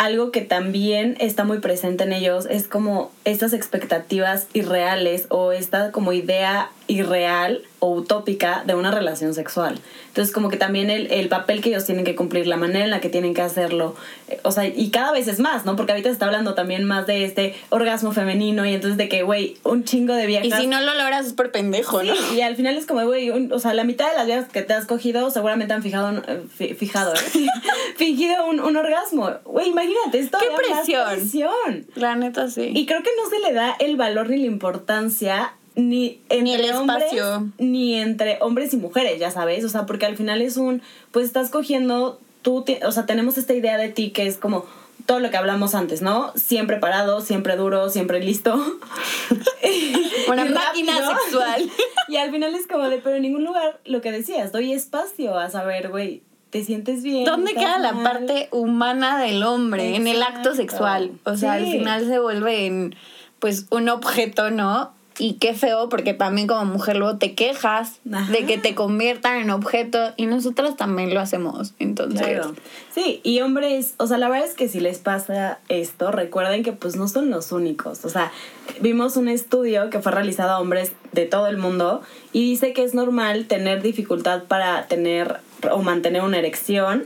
algo 0.00 0.30
que 0.30 0.40
también 0.40 1.16
está 1.20 1.44
muy 1.44 1.58
presente 1.58 2.04
en 2.04 2.14
ellos 2.14 2.46
es 2.48 2.66
como 2.66 3.12
estas 3.26 3.52
expectativas 3.52 4.46
irreales 4.54 5.26
o 5.28 5.52
esta 5.52 5.92
como 5.92 6.14
idea 6.14 6.70
irreal 6.90 7.62
o 7.78 7.92
utópica 7.94 8.62
de 8.66 8.74
una 8.74 8.90
relación 8.90 9.32
sexual. 9.32 9.78
Entonces 10.08 10.34
como 10.34 10.48
que 10.50 10.56
también 10.58 10.90
el, 10.90 11.10
el 11.12 11.28
papel 11.28 11.62
que 11.62 11.70
ellos 11.70 11.86
tienen 11.86 12.04
que 12.04 12.14
cumplir, 12.16 12.46
la 12.46 12.56
manera 12.56 12.84
en 12.84 12.90
la 12.90 13.00
que 13.00 13.08
tienen 13.08 13.32
que 13.32 13.40
hacerlo, 13.42 13.94
eh, 14.28 14.38
o 14.42 14.50
sea, 14.52 14.66
y 14.66 14.90
cada 14.90 15.12
vez 15.12 15.28
es 15.28 15.38
más, 15.40 15.64
¿no? 15.64 15.76
Porque 15.76 15.92
ahorita 15.92 16.08
se 16.08 16.12
está 16.14 16.26
hablando 16.26 16.54
también 16.54 16.84
más 16.84 17.06
de 17.06 17.24
este 17.24 17.54
orgasmo 17.70 18.12
femenino 18.12 18.66
y 18.66 18.74
entonces 18.74 18.98
de 18.98 19.08
que, 19.08 19.22
güey, 19.22 19.56
un 19.62 19.84
chingo 19.84 20.12
de 20.14 20.26
viejas... 20.26 20.46
Y 20.48 20.52
si 20.62 20.66
no 20.66 20.80
lo 20.80 20.94
logras 20.94 21.26
es 21.26 21.32
por 21.32 21.52
pendejo, 21.52 22.02
¿no? 22.02 22.14
Sí, 22.14 22.36
y 22.36 22.40
al 22.42 22.56
final 22.56 22.76
es 22.76 22.84
como, 22.86 23.02
güey, 23.06 23.30
o 23.30 23.58
sea, 23.60 23.72
la 23.72 23.84
mitad 23.84 24.10
de 24.10 24.16
las 24.16 24.26
viejas 24.26 24.48
que 24.52 24.62
te 24.62 24.74
has 24.74 24.84
cogido 24.86 25.30
seguramente 25.30 25.72
han 25.72 25.82
fijado, 25.82 26.10
eh, 26.26 26.42
fi- 26.54 26.74
fijado, 26.74 27.14
¿eh? 27.14 27.46
fingido 27.96 28.46
un, 28.46 28.60
un 28.60 28.76
orgasmo. 28.76 29.30
Güey, 29.44 29.68
imagínate, 29.68 30.18
esto 30.18 30.38
¡Qué 30.38 30.50
más 30.50 30.60
presión! 30.82 31.08
presión. 31.08 31.86
La 31.94 32.16
neta 32.16 32.48
sí. 32.50 32.72
Y 32.74 32.84
creo 32.84 33.02
que 33.02 33.10
no 33.22 33.30
se 33.30 33.38
le 33.38 33.54
da 33.54 33.76
el 33.78 33.96
valor 33.96 34.28
ni 34.28 34.38
la 34.38 34.46
importancia 34.46 35.52
ni 35.76 36.20
entre 36.28 36.42
Ni 36.42 36.54
el 36.54 36.74
hombres 36.74 37.04
espacio. 37.12 37.48
ni 37.58 37.94
entre 37.94 38.38
hombres 38.40 38.72
y 38.74 38.76
mujeres, 38.76 39.18
ya 39.18 39.30
sabes, 39.30 39.64
o 39.64 39.68
sea, 39.68 39.86
porque 39.86 40.06
al 40.06 40.16
final 40.16 40.42
es 40.42 40.56
un 40.56 40.82
pues 41.10 41.26
estás 41.26 41.50
cogiendo 41.50 42.18
tú, 42.42 42.64
o 42.84 42.92
sea, 42.92 43.06
tenemos 43.06 43.38
esta 43.38 43.54
idea 43.54 43.76
de 43.78 43.88
ti 43.88 44.10
que 44.10 44.26
es 44.26 44.36
como 44.36 44.66
todo 45.06 45.18
lo 45.20 45.30
que 45.30 45.36
hablamos 45.36 45.74
antes, 45.74 46.02
¿no? 46.02 46.32
Siempre 46.36 46.76
parado, 46.76 47.20
siempre 47.20 47.56
duro, 47.56 47.88
siempre 47.88 48.22
listo. 48.22 48.54
Una 50.28 50.44
máquina 50.44 50.92
sexual. 50.94 51.70
Y 52.08 52.16
al 52.16 52.32
final 52.32 52.54
es 52.56 52.66
como 52.66 52.88
de, 52.88 52.98
pero 52.98 53.16
en 53.16 53.22
ningún 53.22 53.44
lugar, 53.44 53.78
lo 53.84 54.00
que 54.00 54.10
decías, 54.10 54.50
doy 54.50 54.72
espacio 54.72 55.38
a 55.38 55.48
saber, 55.48 55.90
güey, 55.90 56.22
¿te 56.50 56.64
sientes 56.64 57.04
bien? 57.04 57.24
¿Dónde 57.24 57.52
¿Estás 57.52 57.64
queda 57.64 57.78
la 57.78 58.02
parte 58.02 58.48
humana 58.50 59.20
del 59.22 59.44
hombre 59.44 59.94
en 59.94 60.08
el 60.08 60.20
acto 60.20 60.56
sexual? 60.56 61.12
O 61.24 61.36
sea, 61.36 61.52
al 61.52 61.66
final 61.66 62.06
se 62.06 62.18
vuelve 62.18 62.66
en 62.66 62.96
pues 63.38 63.66
un 63.70 63.88
objeto, 63.88 64.50
¿no? 64.50 64.92
Y 65.18 65.34
qué 65.34 65.54
feo 65.54 65.88
porque 65.88 66.14
también 66.14 66.46
como 66.46 66.64
mujer 66.64 66.96
luego 66.96 67.18
te 67.18 67.34
quejas 67.34 68.00
Ajá. 68.10 68.30
de 68.32 68.46
que 68.46 68.56
te 68.56 68.74
conviertan 68.74 69.36
en 69.38 69.50
objeto 69.50 70.14
y 70.16 70.26
nosotras 70.26 70.76
también 70.76 71.12
lo 71.12 71.20
hacemos. 71.20 71.74
Entonces, 71.78 72.20
Claro. 72.26 72.54
Sí, 72.94 73.20
y 73.22 73.40
hombres, 73.40 73.94
o 73.98 74.06
sea, 74.06 74.16
la 74.18 74.28
verdad 74.28 74.48
es 74.48 74.54
que 74.54 74.68
si 74.68 74.80
les 74.80 74.98
pasa 74.98 75.58
esto, 75.68 76.10
recuerden 76.10 76.62
que 76.62 76.72
pues 76.72 76.96
no 76.96 77.06
son 77.08 77.30
los 77.30 77.52
únicos. 77.52 78.04
O 78.04 78.08
sea, 78.08 78.32
vimos 78.80 79.16
un 79.16 79.28
estudio 79.28 79.90
que 79.90 80.00
fue 80.00 80.12
realizado 80.12 80.52
a 80.52 80.58
hombres 80.60 80.92
de 81.12 81.26
todo 81.26 81.48
el 81.48 81.58
mundo 81.58 82.00
y 82.32 82.48
dice 82.48 82.72
que 82.72 82.82
es 82.84 82.94
normal 82.94 83.46
tener 83.46 83.82
dificultad 83.82 84.44
para 84.44 84.86
tener 84.86 85.38
o 85.70 85.82
mantener 85.82 86.22
una 86.22 86.38
erección 86.38 87.04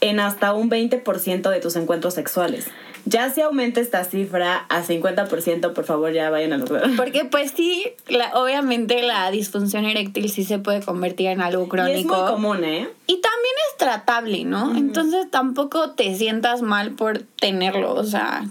en 0.00 0.18
hasta 0.18 0.52
un 0.52 0.68
20% 0.68 1.48
de 1.48 1.60
tus 1.60 1.76
encuentros 1.76 2.14
sexuales. 2.14 2.66
Ya 3.04 3.30
si 3.30 3.40
aumenta 3.40 3.80
esta 3.80 4.04
cifra 4.04 4.64
a 4.68 4.82
50%, 4.84 5.72
por 5.72 5.84
favor 5.84 6.12
ya 6.12 6.30
vayan 6.30 6.52
a 6.52 6.58
los 6.58 6.70
Porque 6.96 7.24
pues 7.24 7.52
sí, 7.56 7.84
la- 8.08 8.32
obviamente 8.38 9.02
la 9.02 9.30
disfunción 9.30 9.84
eréctil 9.84 10.30
sí 10.30 10.44
se 10.44 10.58
puede 10.58 10.82
convertir 10.82 11.26
en 11.28 11.40
algo 11.40 11.64
Y 11.64 11.68
crónico. 11.68 12.14
es 12.14 12.20
muy 12.20 12.30
común, 12.30 12.64
¿eh? 12.64 12.88
Y 13.08 13.20
también 13.20 13.54
es 13.70 13.76
tratable, 13.78 14.44
¿no? 14.44 14.76
Entonces 14.76 15.28
tampoco 15.30 15.90
te 15.90 16.14
sientas 16.16 16.62
mal 16.62 16.92
por 16.92 17.18
tenerlo, 17.40 17.94
o 17.94 18.04
sea, 18.04 18.44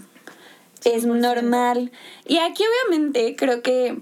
es 0.84 1.06
normal. 1.06 1.90
Y 2.26 2.38
aquí 2.38 2.62
obviamente 2.84 3.34
creo 3.36 3.62
que 3.62 3.96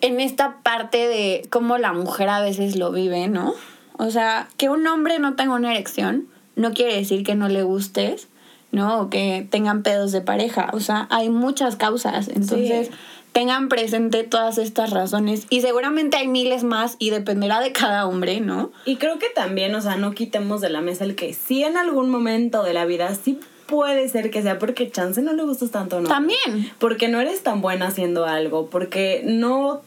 en 0.00 0.20
esta 0.20 0.58
parte 0.62 1.08
de 1.08 1.42
cómo 1.50 1.76
la 1.76 1.92
mujer 1.92 2.28
a 2.28 2.40
veces 2.40 2.76
lo 2.76 2.92
vive, 2.92 3.26
¿no? 3.28 3.54
O 3.98 4.10
sea, 4.10 4.48
que 4.56 4.68
un 4.70 4.86
hombre 4.86 5.18
no 5.18 5.34
tenga 5.34 5.54
una 5.54 5.72
erección 5.74 6.26
no 6.56 6.72
quiere 6.72 6.94
decir 6.96 7.24
que 7.24 7.34
no 7.34 7.48
le 7.48 7.62
gustes, 7.62 8.28
¿no? 8.72 9.00
O 9.02 9.10
que 9.10 9.46
tengan 9.50 9.82
pedos 9.82 10.12
de 10.12 10.20
pareja. 10.20 10.70
O 10.72 10.80
sea, 10.80 11.06
hay 11.10 11.28
muchas 11.28 11.76
causas. 11.76 12.28
Entonces, 12.28 12.88
Sí. 12.88 12.92
tengan 13.32 13.68
presente 13.68 14.24
todas 14.24 14.58
estas 14.58 14.90
razones. 14.90 15.46
Y 15.50 15.60
seguramente 15.60 16.16
hay 16.16 16.26
miles 16.28 16.64
más 16.64 16.96
y 16.98 17.10
dependerá 17.10 17.60
de 17.60 17.72
cada 17.72 18.06
hombre, 18.06 18.40
¿no? 18.40 18.72
Y 18.86 18.96
creo 18.96 19.18
que 19.18 19.28
también, 19.34 19.74
o 19.74 19.80
sea, 19.80 19.96
no 19.96 20.12
quitemos 20.12 20.60
de 20.60 20.70
la 20.70 20.80
mesa 20.80 21.04
el 21.04 21.14
que 21.14 21.32
si 21.34 21.62
en 21.62 21.76
algún 21.76 22.10
momento 22.10 22.62
de 22.62 22.72
la 22.74 22.84
vida 22.86 23.14
sí 23.14 23.38
puede 23.66 24.08
ser 24.08 24.30
que 24.32 24.42
sea 24.42 24.58
porque 24.58 24.90
chance 24.90 25.22
no 25.22 25.32
le 25.32 25.44
gustas 25.44 25.70
tanto, 25.70 26.00
¿no? 26.00 26.08
También. 26.08 26.72
Porque 26.80 27.06
no 27.06 27.20
eres 27.20 27.44
tan 27.44 27.60
buena 27.60 27.86
haciendo 27.86 28.26
algo, 28.26 28.68
porque 28.68 29.22
no 29.24 29.82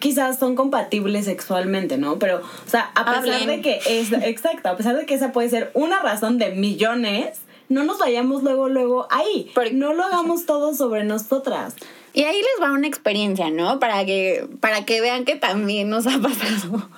quizás 0.00 0.38
son 0.38 0.54
compatibles 0.56 1.24
sexualmente, 1.26 1.96
¿no? 1.98 2.18
Pero, 2.18 2.38
o 2.38 2.68
sea, 2.70 2.90
a 2.94 3.04
pesar 3.06 3.18
Hablen. 3.40 3.46
de 3.48 3.60
que 3.62 3.80
es, 3.86 4.12
exacto, 4.22 4.68
a 4.68 4.76
pesar 4.76 4.96
de 4.96 5.06
que 5.06 5.14
esa 5.14 5.32
puede 5.32 5.48
ser 5.48 5.70
una 5.74 6.00
razón 6.02 6.36
de 6.38 6.50
millones, 6.50 7.38
no 7.70 7.84
nos 7.84 7.98
vayamos 7.98 8.42
luego, 8.42 8.68
luego 8.68 9.06
ahí. 9.10 9.50
Porque- 9.54 9.72
no 9.72 9.94
lo 9.94 10.04
hagamos 10.04 10.44
todo 10.44 10.74
sobre 10.74 11.04
nosotras. 11.04 11.74
Y 12.12 12.24
ahí 12.24 12.36
les 12.36 12.62
va 12.62 12.72
una 12.72 12.88
experiencia, 12.88 13.50
¿no? 13.50 13.78
Para 13.78 14.04
que, 14.04 14.46
para 14.60 14.84
que 14.84 15.00
vean 15.00 15.24
que 15.24 15.36
también 15.36 15.88
nos 15.88 16.06
ha 16.08 16.18
pasado. 16.20 16.88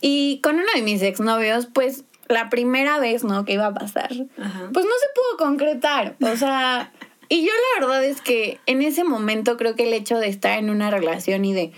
Y 0.00 0.40
con 0.42 0.54
uno 0.54 0.66
de 0.74 0.82
mis 0.82 1.02
exnovios, 1.02 1.66
pues 1.66 2.04
la 2.28 2.48
primera 2.48 2.98
vez, 3.00 3.24
¿no? 3.24 3.44
Que 3.44 3.54
iba 3.54 3.66
a 3.66 3.74
pasar, 3.74 4.10
Ajá. 4.38 4.70
pues 4.72 4.84
no 4.86 4.92
se 4.92 5.06
pudo 5.14 5.48
concretar. 5.48 6.16
O 6.22 6.36
sea, 6.36 6.92
y 7.28 7.42
yo 7.44 7.50
la 7.74 7.80
verdad 7.86 8.04
es 8.04 8.20
que 8.20 8.60
en 8.66 8.82
ese 8.82 9.02
momento 9.04 9.56
creo 9.56 9.74
que 9.74 9.82
el 9.88 9.92
hecho 9.92 10.18
de 10.18 10.28
estar 10.28 10.58
en 10.58 10.70
una 10.70 10.90
relación 10.90 11.44
y 11.44 11.52
de 11.52 11.72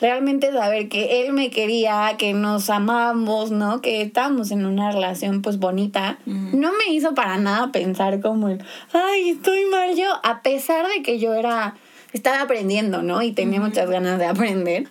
realmente 0.00 0.52
saber 0.52 0.88
que 0.88 1.20
él 1.22 1.32
me 1.32 1.50
quería, 1.50 2.14
que 2.18 2.32
nos 2.32 2.70
amábamos, 2.70 3.50
¿no? 3.50 3.80
Que 3.80 4.02
estábamos 4.02 4.50
en 4.50 4.64
una 4.66 4.90
relación 4.90 5.42
pues 5.42 5.58
bonita, 5.58 6.18
no 6.26 6.72
me 6.72 6.92
hizo 6.92 7.14
para 7.14 7.36
nada 7.36 7.70
pensar 7.72 8.20
como 8.20 8.48
el, 8.48 8.62
ay, 8.92 9.30
estoy 9.30 9.66
mal 9.66 9.94
yo, 9.96 10.08
a 10.22 10.42
pesar 10.42 10.86
de 10.88 11.02
que 11.02 11.18
yo 11.18 11.34
era, 11.34 11.74
estaba 12.12 12.40
aprendiendo, 12.42 13.02
¿no? 13.02 13.22
Y 13.22 13.32
tenía 13.32 13.60
muchas 13.60 13.90
ganas 13.90 14.18
de 14.18 14.26
aprender. 14.26 14.88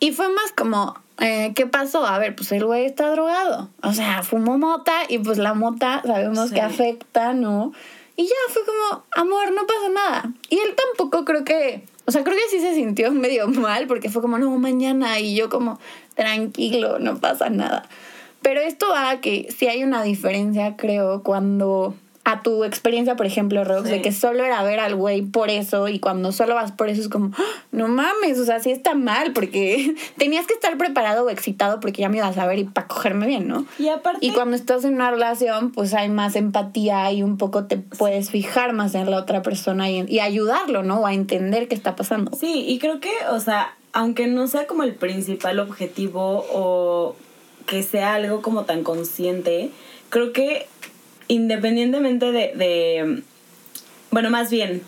Y 0.00 0.12
fue 0.12 0.28
más 0.30 0.52
como, 0.56 0.94
eh, 1.18 1.52
¿qué 1.54 1.66
pasó? 1.66 2.06
A 2.06 2.18
ver, 2.18 2.34
pues 2.34 2.50
el 2.52 2.64
güey 2.64 2.86
está 2.86 3.10
drogado. 3.10 3.68
O 3.82 3.92
sea, 3.92 4.22
fumó 4.22 4.56
mota 4.58 4.94
y 5.08 5.18
pues 5.18 5.38
la 5.38 5.54
mota 5.54 6.02
sabemos 6.04 6.48
Sí. 6.48 6.54
que 6.54 6.60
afecta, 6.62 7.34
¿no? 7.34 7.72
Y 8.16 8.24
ya 8.24 8.34
fue 8.48 8.62
como, 8.64 9.04
amor, 9.12 9.52
no 9.52 9.66
pasa 9.66 9.88
nada. 9.94 10.32
Y 10.48 10.56
él 10.56 10.74
tampoco 10.76 11.24
creo 11.24 11.44
que, 11.44 11.84
o 12.10 12.12
sea, 12.12 12.24
creo 12.24 12.36
que 12.36 12.50
sí 12.50 12.60
se 12.60 12.74
sintió 12.74 13.12
medio 13.12 13.46
mal 13.46 13.86
porque 13.86 14.10
fue 14.10 14.20
como, 14.20 14.36
no, 14.36 14.50
mañana. 14.58 15.20
Y 15.20 15.36
yo 15.36 15.48
como, 15.48 15.78
tranquilo, 16.16 16.98
no 16.98 17.18
pasa 17.18 17.50
nada. 17.50 17.88
Pero 18.42 18.60
esto 18.60 18.88
va 18.88 19.10
a 19.10 19.20
que 19.20 19.46
sí 19.56 19.68
hay 19.68 19.84
una 19.84 20.02
diferencia, 20.02 20.76
creo, 20.76 21.22
cuando 21.22 21.94
a 22.22 22.42
tu 22.42 22.64
experiencia, 22.64 23.16
por 23.16 23.24
ejemplo, 23.26 23.64
Rox, 23.64 23.84
Sí. 23.88 23.92
de 23.94 24.02
que 24.02 24.12
solo 24.12 24.44
era 24.44 24.62
ver 24.62 24.78
al 24.78 24.94
güey 24.94 25.22
por 25.22 25.48
eso 25.48 25.88
y 25.88 25.98
cuando 25.98 26.32
solo 26.32 26.54
vas 26.54 26.70
por 26.70 26.90
eso 26.90 27.00
es 27.00 27.08
como, 27.08 27.30
¡Ah! 27.36 27.42
no 27.72 27.88
mames, 27.88 28.38
o 28.38 28.44
sea, 28.44 28.60
sí 28.60 28.70
está 28.70 28.94
mal 28.94 29.32
porque 29.32 29.94
tenías 30.18 30.46
que 30.46 30.52
estar 30.54 30.76
preparado 30.76 31.24
o 31.24 31.30
excitado 31.30 31.80
porque 31.80 32.02
ya 32.02 32.08
me 32.10 32.18
ibas 32.18 32.36
a 32.36 32.46
ver 32.46 32.58
y 32.58 32.64
para 32.64 32.86
cogerme 32.86 33.26
bien, 33.26 33.48
¿no? 33.48 33.64
Y 33.78 33.88
aparte, 33.88 34.18
Y 34.24 34.32
cuando 34.32 34.54
estás 34.54 34.84
en 34.84 34.94
una 34.94 35.10
relación, 35.10 35.72
pues 35.72 35.94
hay 35.94 36.10
más 36.10 36.36
empatía 36.36 37.10
y 37.10 37.22
un 37.22 37.38
poco 37.38 37.64
te 37.64 37.78
puedes 37.78 38.30
fijar 38.30 38.74
más 38.74 38.94
en 38.94 39.10
la 39.10 39.16
otra 39.16 39.40
persona 39.42 39.90
y, 39.90 40.04
y 40.06 40.20
ayudarlo, 40.20 40.82
¿no? 40.82 41.00
O 41.00 41.06
a 41.06 41.14
entender 41.14 41.68
qué 41.68 41.74
está 41.74 41.96
pasando. 41.96 42.36
Sí, 42.36 42.64
y 42.68 42.78
creo 42.78 43.00
que, 43.00 43.12
o 43.30 43.40
sea, 43.40 43.74
aunque 43.92 44.26
no 44.26 44.46
sea 44.46 44.66
como 44.66 44.82
el 44.82 44.94
principal 44.94 45.58
objetivo 45.58 46.44
o 46.52 47.16
que 47.66 47.82
sea 47.82 48.14
algo 48.14 48.42
como 48.42 48.64
tan 48.64 48.82
consciente, 48.84 49.70
creo 50.10 50.32
que 50.32 50.66
independientemente 51.30 52.32
de, 52.32 52.52
de 52.54 53.22
bueno, 54.10 54.30
más 54.30 54.50
bien, 54.50 54.82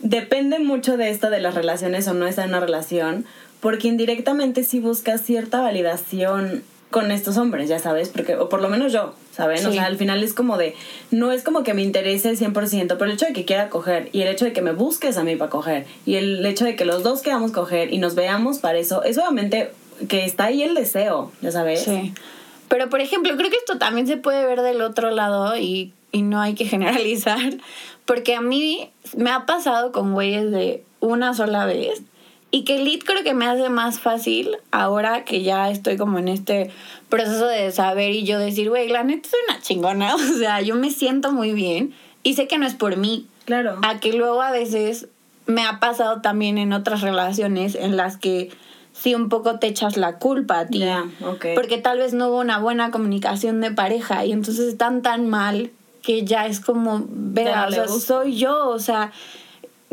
depende 0.00 0.58
mucho 0.58 0.96
de 0.96 1.10
esto 1.10 1.30
de 1.30 1.40
las 1.40 1.54
relaciones 1.54 2.06
o 2.08 2.14
no 2.14 2.26
estar 2.26 2.44
en 2.44 2.50
una 2.50 2.60
relación, 2.60 3.24
porque 3.60 3.88
indirectamente 3.88 4.64
sí 4.64 4.80
buscas 4.80 5.22
cierta 5.22 5.60
validación 5.60 6.62
con 6.90 7.10
estos 7.10 7.38
hombres, 7.38 7.68
ya 7.68 7.78
sabes, 7.80 8.08
porque, 8.08 8.36
o 8.36 8.48
por 8.48 8.60
lo 8.60 8.68
menos 8.68 8.92
yo, 8.92 9.14
¿saben? 9.34 9.64
O 9.66 9.70
Sí. 9.70 9.74
sea, 9.78 9.86
al 9.86 9.96
final 9.96 10.22
es 10.22 10.32
como 10.32 10.56
de, 10.58 10.74
no 11.10 11.32
es 11.32 11.42
como 11.42 11.64
que 11.64 11.74
me 11.74 11.82
interese 11.82 12.28
el 12.30 12.38
100%, 12.38 12.86
pero 12.98 13.04
el 13.06 13.12
hecho 13.12 13.26
de 13.26 13.32
que 13.32 13.44
quiera 13.44 13.68
coger 13.68 14.10
y 14.12 14.22
el 14.22 14.28
hecho 14.28 14.44
de 14.44 14.52
que 14.52 14.62
me 14.62 14.70
busques 14.72 15.16
a 15.16 15.24
mí 15.24 15.34
para 15.34 15.50
coger 15.50 15.86
y 16.06 16.14
el 16.16 16.44
hecho 16.46 16.64
de 16.64 16.76
que 16.76 16.84
los 16.84 17.02
dos 17.02 17.20
queramos 17.22 17.50
coger 17.50 17.92
y 17.92 17.98
nos 17.98 18.14
veamos 18.14 18.58
para 18.58 18.78
eso, 18.78 19.02
es 19.02 19.18
obviamente 19.18 19.70
que 20.08 20.24
está 20.24 20.44
ahí 20.44 20.62
el 20.62 20.74
deseo, 20.74 21.32
ya 21.40 21.50
sabes. 21.50 21.82
Sí. 21.82 22.12
Pero, 22.74 22.90
por 22.90 23.00
ejemplo, 23.00 23.36
creo 23.36 23.50
que 23.50 23.56
esto 23.56 23.78
también 23.78 24.08
se 24.08 24.16
puede 24.16 24.44
ver 24.44 24.60
del 24.60 24.82
otro 24.82 25.12
lado 25.12 25.56
y, 25.56 25.92
y 26.10 26.22
no 26.22 26.40
hay 26.40 26.54
que 26.56 26.64
generalizar, 26.74 27.38
porque 28.04 28.34
a 28.34 28.40
mí 28.40 28.90
me 29.16 29.30
ha 29.30 29.46
pasado 29.46 29.92
con 29.92 30.12
güeyes 30.12 30.50
de 30.50 30.82
una 30.98 31.34
sola 31.34 31.66
vez 31.66 32.02
y 32.50 32.64
que 32.64 32.78
el 32.78 32.84
lead 32.84 32.98
creo 33.04 33.22
que 33.22 33.32
me 33.32 33.46
hace 33.46 33.68
más 33.68 34.00
fácil 34.00 34.56
ahora 34.72 35.24
que 35.24 35.44
ya 35.44 35.70
estoy 35.70 35.96
como 35.96 36.18
en 36.18 36.26
este 36.26 36.72
proceso 37.08 37.46
de 37.46 37.70
saber 37.70 38.10
y 38.10 38.24
yo 38.24 38.40
decir, 38.40 38.70
güey, 38.70 38.88
la 38.88 39.04
neta 39.04 39.28
soy 39.28 39.38
una 39.48 39.60
chingona, 39.60 40.14
o 40.16 40.18
sea, 40.18 40.60
yo 40.60 40.74
me 40.74 40.90
siento 40.90 41.30
muy 41.30 41.52
bien 41.52 41.94
y 42.24 42.34
sé 42.34 42.48
que 42.48 42.58
no 42.58 42.66
es 42.66 42.74
por 42.74 42.96
mí, 42.96 43.28
Claro. 43.44 43.78
a 43.82 44.00
que 44.00 44.12
luego 44.14 44.42
a 44.42 44.50
veces 44.50 45.06
me 45.46 45.64
ha 45.64 45.78
pasado 45.78 46.22
también 46.22 46.58
en 46.58 46.72
otras 46.72 47.02
relaciones 47.02 47.76
en 47.76 47.96
las 47.96 48.16
que 48.16 48.50
sí 48.94 49.14
un 49.14 49.28
poco 49.28 49.58
te 49.58 49.66
echas 49.66 49.96
la 49.96 50.18
culpa 50.18 50.60
a 50.60 50.66
ti. 50.66 50.84
Porque 51.54 51.78
tal 51.78 51.98
vez 51.98 52.14
no 52.14 52.28
hubo 52.28 52.40
una 52.40 52.58
buena 52.58 52.90
comunicación 52.90 53.60
de 53.60 53.70
pareja 53.70 54.24
y 54.24 54.32
entonces 54.32 54.68
están 54.68 55.02
tan 55.02 55.28
mal 55.28 55.70
que 56.02 56.24
ya 56.24 56.46
es 56.46 56.60
como, 56.60 57.04
vea, 57.08 57.66
o 57.66 57.72
sea, 57.72 57.88
soy 57.88 58.36
yo, 58.36 58.68
o 58.68 58.78
sea, 58.78 59.12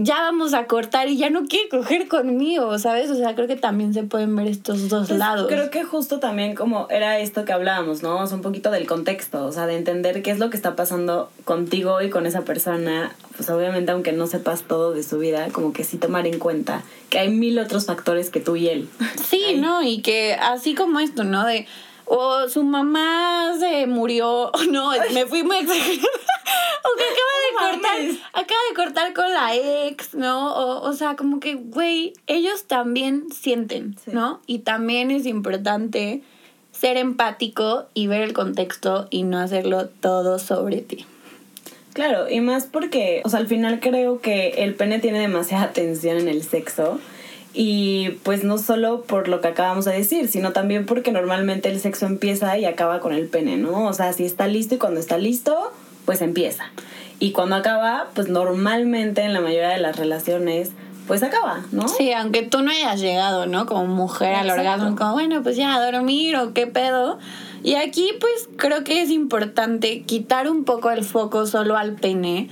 ya 0.04 0.16
vamos 0.22 0.54
a 0.54 0.66
cortar 0.66 1.10
y 1.10 1.18
ya 1.18 1.30
no 1.30 1.46
quiere 1.46 1.70
coger 1.70 2.08
conmigo, 2.08 2.78
¿sabes? 2.80 3.10
O 3.12 3.16
sea, 3.16 3.36
creo 3.36 3.48
que 3.48 3.56
también 3.56 3.94
se 3.94 4.04
pueden 4.04 4.36
ver 4.36 4.48
estos 4.48 4.90
dos 4.90 5.10
lados. 5.10 5.48
Creo 5.48 5.70
que 5.70 5.84
justo 5.84 6.20
también 6.20 6.56
como 6.56 6.88
era 6.90 7.20
esto 7.20 7.46
que 7.46 7.54
hablábamos, 7.54 8.04
¿no? 8.04 8.20
O 8.20 8.28
sea, 8.28 8.38
un 8.38 8.44
poquito 8.44 8.72
del 8.72 8.88
contexto, 8.88 9.46
o 9.46 9.52
sea, 9.52 9.68
de 9.68 9.78
entender 9.78 10.22
qué 10.24 10.32
es 10.32 10.40
lo 10.40 10.50
que 10.50 10.58
está 10.58 10.76
pasando 10.76 11.30
contigo 11.46 12.02
y 12.02 12.10
con 12.10 12.26
esa 12.26 12.42
persona. 12.42 13.14
Pues 13.36 13.50
obviamente, 13.50 13.92
aunque 13.92 14.12
no 14.12 14.28
sepas 14.28 14.64
todo 14.64 14.92
de 14.92 15.04
su 15.04 15.18
vida, 15.20 15.50
como 15.52 15.74
que 15.74 15.84
sí 15.84 15.98
tomar 15.98 16.28
en 16.28 16.40
cuenta 16.40 16.84
que 17.10 17.20
hay 17.20 17.30
mil 17.30 17.60
otros 17.60 17.86
factores 17.86 18.30
que 18.30 18.40
tú 18.40 18.56
y 18.56 18.70
él. 18.70 18.90
Sí. 19.30 19.42
¿no? 19.58 19.84
Y 19.84 20.02
que 20.02 20.34
así 20.34 20.76
como 20.76 21.00
esto, 21.00 21.24
¿no? 21.24 21.46
De, 21.46 21.68
o 22.06 22.48
su 22.50 22.64
mamá 22.64 23.54
se 23.60 23.88
murió, 23.88 24.52
no, 24.72 24.92
me 25.14 25.26
fui 25.26 25.44
muy 25.44 25.58
exagerada. 25.58 26.08
O 26.84 26.98
que 26.98 27.04
acaba 27.04 27.70
de 27.70 27.80
cortar, 27.80 28.32
acaba 28.34 28.60
de 28.70 28.76
cortar 28.76 29.14
con 29.14 29.32
la 29.32 29.56
ex, 29.88 30.16
¿no? 30.16 30.52
O, 30.56 30.82
o 30.90 30.94
sea, 30.94 31.16
como 31.16 31.40
que, 31.40 31.54
güey, 31.54 32.14
ellos 32.26 32.66
también 32.66 33.28
sienten, 33.32 33.96
Sí. 34.04 34.12
¿no? 34.12 34.42
Y 34.48 34.60
también 34.60 35.12
es 35.12 35.28
importante 35.28 36.24
ser 36.72 36.98
empático 36.98 37.86
y 37.94 38.08
ver 38.08 38.22
el 38.22 38.34
contexto 38.34 39.08
y 39.12 39.24
no 39.24 39.38
hacerlo 39.38 39.88
todo 39.88 40.40
sobre 40.40 40.78
ti. 40.82 41.06
Claro, 41.94 42.30
y 42.30 42.42
más 42.42 42.66
porque, 42.66 43.22
o 43.26 43.30
sea, 43.30 43.40
al 43.40 43.48
final 43.48 43.80
creo 43.80 44.22
que 44.22 44.50
el 44.64 44.74
pene 44.76 45.00
tiene 45.00 45.20
demasiada 45.20 45.66
atención 45.66 46.18
en 46.18 46.30
el 46.30 46.42
sexo. 46.44 47.00
Y 47.54 48.12
pues 48.24 48.44
no 48.44 48.58
solo 48.58 49.02
por 49.02 49.28
lo 49.28 49.42
que 49.42 49.50
acabamos 49.50 49.86
de 49.86 49.92
decir, 49.92 50.30
sino 50.30 50.54
también 50.54 50.86
porque 50.86 51.12
normalmente 51.12 51.70
el 51.70 51.80
sexo 51.80 52.06
empieza 52.06 52.58
y 52.58 52.66
acaba 52.66 53.02
con 53.02 53.14
el 53.14 53.28
pene, 53.28 53.58
¿no? 53.58 53.86
O 53.88 53.94
sea, 53.94 54.14
si 54.14 54.26
está 54.26 54.48
listo 54.48 54.76
y 54.76 54.78
cuando 54.78 55.00
está 55.00 55.18
listo, 55.18 55.74
pues 56.06 56.22
empieza. 56.22 56.72
Y 57.20 57.34
cuando 57.34 57.56
acaba, 57.56 58.08
pues 58.16 58.30
normalmente 58.30 59.22
en 59.22 59.34
la 59.34 59.42
mayoría 59.42 59.70
de 59.70 59.80
las 59.80 59.98
relaciones, 59.98 60.72
pues 61.08 61.24
acaba, 61.24 61.66
¿no? 61.72 61.88
Sí, 61.90 62.14
aunque 62.14 62.44
tú 62.44 62.62
no 62.62 62.72
hayas 62.72 63.02
llegado, 63.02 63.46
¿no? 63.46 63.66
Como 63.66 63.86
mujer 63.86 64.34
al 64.34 64.50
orgasmo, 64.50 64.96
como, 64.96 65.14
bueno, 65.14 65.44
pues 65.44 65.58
ya 65.58 65.76
a 65.76 65.92
dormir 65.92 66.38
o 66.38 66.54
qué 66.54 66.68
pedo. 66.68 67.20
Y 67.64 67.76
aquí, 67.76 68.10
pues 68.20 68.50
creo 68.56 68.84
que 68.84 69.02
es 69.02 69.10
importante 69.10 70.04
quitar 70.04 70.50
un 70.50 70.64
poco 70.64 70.90
el 70.90 71.04
foco 71.04 71.46
solo 71.46 71.78
al 71.78 71.94
pene 71.94 72.50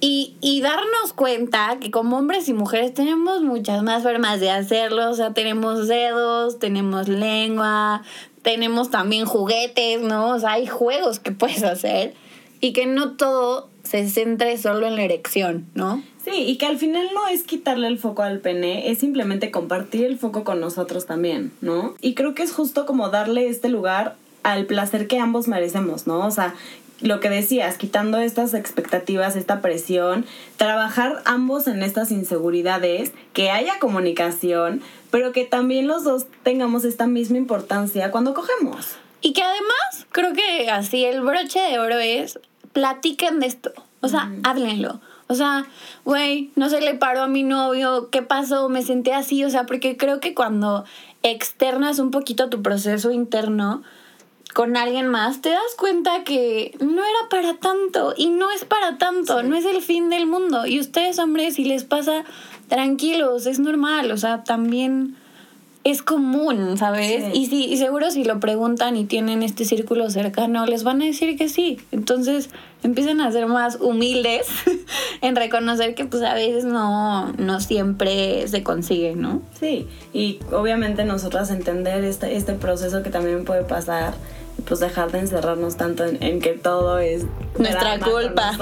y, 0.00 0.34
y 0.40 0.60
darnos 0.62 1.12
cuenta 1.14 1.78
que 1.80 1.90
como 1.90 2.18
hombres 2.18 2.48
y 2.48 2.54
mujeres 2.54 2.94
tenemos 2.94 3.42
muchas 3.42 3.82
más 3.82 4.02
formas 4.02 4.40
de 4.40 4.50
hacerlo. 4.50 5.10
O 5.10 5.14
sea, 5.14 5.32
tenemos 5.32 5.88
dedos, 5.88 6.58
tenemos 6.58 7.08
lengua, 7.08 8.02
tenemos 8.42 8.90
también 8.90 9.26
juguetes, 9.26 10.00
¿no? 10.00 10.30
O 10.30 10.38
sea, 10.38 10.52
hay 10.52 10.66
juegos 10.66 11.20
que 11.20 11.32
puedes 11.32 11.62
hacer 11.62 12.14
y 12.60 12.72
que 12.72 12.86
no 12.86 13.12
todo 13.12 13.68
se 13.82 14.08
centre 14.08 14.56
solo 14.56 14.86
en 14.86 14.96
la 14.96 15.02
erección, 15.02 15.66
¿no? 15.74 16.02
Sí, 16.24 16.32
y 16.32 16.56
que 16.58 16.66
al 16.66 16.78
final 16.78 17.08
no 17.14 17.28
es 17.28 17.42
quitarle 17.42 17.86
el 17.86 17.98
foco 17.98 18.22
al 18.22 18.40
pene, 18.40 18.90
es 18.90 18.98
simplemente 18.98 19.50
compartir 19.50 20.04
el 20.04 20.18
foco 20.18 20.44
con 20.44 20.60
nosotros 20.60 21.06
también, 21.06 21.52
¿no? 21.60 21.94
Y 22.00 22.14
creo 22.14 22.34
que 22.34 22.42
es 22.42 22.52
justo 22.52 22.86
como 22.86 23.08
darle 23.08 23.48
este 23.48 23.68
lugar 23.68 24.16
al 24.42 24.66
placer 24.66 25.06
que 25.06 25.18
ambos 25.18 25.48
merecemos, 25.48 26.06
¿no? 26.06 26.26
O 26.26 26.30
sea, 26.30 26.54
lo 27.00 27.20
que 27.20 27.30
decías, 27.30 27.78
quitando 27.78 28.18
estas 28.18 28.54
expectativas, 28.54 29.36
esta 29.36 29.60
presión, 29.60 30.26
trabajar 30.56 31.22
ambos 31.24 31.66
en 31.66 31.82
estas 31.82 32.10
inseguridades, 32.10 33.12
que 33.32 33.50
haya 33.50 33.78
comunicación, 33.78 34.82
pero 35.10 35.32
que 35.32 35.44
también 35.44 35.86
los 35.86 36.04
dos 36.04 36.26
tengamos 36.42 36.84
esta 36.84 37.06
misma 37.06 37.38
importancia 37.38 38.10
cuando 38.10 38.34
cogemos. 38.34 38.96
Y 39.20 39.32
que 39.32 39.42
además, 39.42 40.06
creo 40.12 40.32
que 40.32 40.70
así 40.70 41.04
el 41.04 41.20
broche 41.20 41.60
de 41.60 41.78
oro 41.78 41.98
es, 41.98 42.38
platiquen 42.72 43.40
de 43.40 43.46
esto. 43.46 43.72
O 44.00 44.08
sea, 44.08 44.30
háblenlo. 44.44 45.00
O 45.26 45.34
sea, 45.34 45.66
güey, 46.04 46.50
no 46.56 46.68
se 46.68 46.80
le 46.80 46.94
paró 46.94 47.22
a 47.22 47.28
mi 47.28 47.44
novio, 47.44 48.08
¿qué 48.10 48.22
pasó? 48.22 48.68
Me 48.68 48.82
senté 48.82 49.12
así, 49.12 49.44
o 49.44 49.50
sea, 49.50 49.64
porque 49.64 49.96
creo 49.96 50.20
que 50.20 50.34
cuando 50.34 50.84
externas 51.22 51.98
un 51.98 52.10
poquito 52.10 52.48
tu 52.48 52.62
proceso 52.62 53.12
interno 53.12 53.82
con 54.54 54.76
alguien 54.76 55.06
más, 55.08 55.40
te 55.40 55.50
das 55.50 55.74
cuenta 55.78 56.24
que 56.24 56.76
no 56.80 57.02
era 57.02 57.28
para 57.30 57.54
tanto 57.54 58.14
y 58.16 58.30
no 58.30 58.50
es 58.50 58.64
para 58.64 58.98
tanto, 58.98 59.42
no 59.42 59.56
es 59.56 59.64
el 59.64 59.82
fin 59.82 60.10
del 60.10 60.26
mundo. 60.26 60.66
Y 60.66 60.80
ustedes, 60.80 61.18
hombres, 61.18 61.54
si 61.54 61.64
les 61.64 61.84
pasa, 61.84 62.24
tranquilos, 62.68 63.46
es 63.46 63.58
normal, 63.58 64.10
o 64.10 64.16
sea, 64.16 64.44
también 64.44 65.16
es 65.82 66.02
común, 66.02 66.76
¿sabes? 66.76 67.24
Sí. 67.24 67.40
Y, 67.40 67.46
si, 67.46 67.64
y 67.64 67.76
seguro 67.78 68.10
si 68.10 68.24
lo 68.24 68.38
preguntan 68.38 68.96
y 68.96 69.04
tienen 69.04 69.42
este 69.42 69.64
círculo 69.64 70.10
cercano, 70.10 70.66
les 70.66 70.84
van 70.84 71.00
a 71.00 71.06
decir 71.06 71.38
que 71.38 71.48
sí. 71.48 71.78
Entonces 71.90 72.50
empiezan 72.82 73.20
a 73.20 73.32
ser 73.32 73.46
más 73.46 73.78
humildes 73.80 74.46
en 75.22 75.36
reconocer 75.36 75.94
que 75.94 76.04
pues 76.04 76.22
a 76.22 76.34
veces 76.34 76.64
no, 76.64 77.32
no 77.32 77.60
siempre 77.60 78.46
se 78.48 78.62
consigue, 78.62 79.16
¿no? 79.16 79.40
Sí, 79.58 79.86
y 80.12 80.38
obviamente 80.52 81.04
nosotras 81.04 81.50
entender 81.50 82.04
este, 82.04 82.36
este 82.36 82.52
proceso 82.52 83.02
que 83.02 83.08
también 83.08 83.44
puede 83.44 83.64
pasar, 83.64 84.14
pues 84.66 84.80
dejar 84.80 85.12
de 85.12 85.20
encerrarnos 85.20 85.76
tanto 85.76 86.04
en, 86.04 86.22
en 86.22 86.40
que 86.40 86.50
todo 86.50 86.98
es 86.98 87.24
Nuestra 87.58 87.98
culpa. 87.98 88.52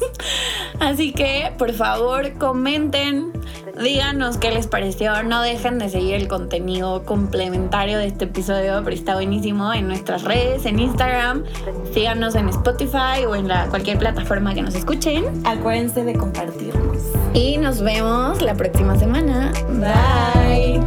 Así 0.80 1.12
que, 1.12 1.52
por 1.56 1.72
favor, 1.72 2.32
comenten, 2.38 3.32
díganos 3.80 4.38
qué 4.38 4.50
les 4.50 4.66
pareció. 4.66 5.22
No 5.22 5.42
dejen 5.42 5.78
de 5.78 5.88
seguir 5.88 6.14
el 6.14 6.28
contenido 6.28 7.04
complementario 7.04 7.98
de 7.98 8.06
este 8.06 8.24
episodio, 8.24 8.80
pero 8.82 8.94
está 8.94 9.14
buenísimo 9.14 9.72
en 9.72 9.86
nuestras 9.86 10.22
redes, 10.22 10.66
en 10.66 10.78
Instagram. 10.80 11.44
Síganos 11.92 12.34
en 12.34 12.48
Spotify 12.48 13.24
o 13.26 13.34
en 13.36 13.48
la, 13.48 13.66
cualquier 13.68 13.98
plataforma 13.98 14.54
que 14.54 14.62
nos 14.62 14.74
escuchen. 14.74 15.24
Acuérdense 15.44 16.04
de 16.04 16.14
compartirnos. 16.14 17.02
Y 17.34 17.58
nos 17.58 17.82
vemos 17.82 18.42
la 18.42 18.54
próxima 18.54 18.98
semana. 18.98 19.52
Bye. 19.68 20.80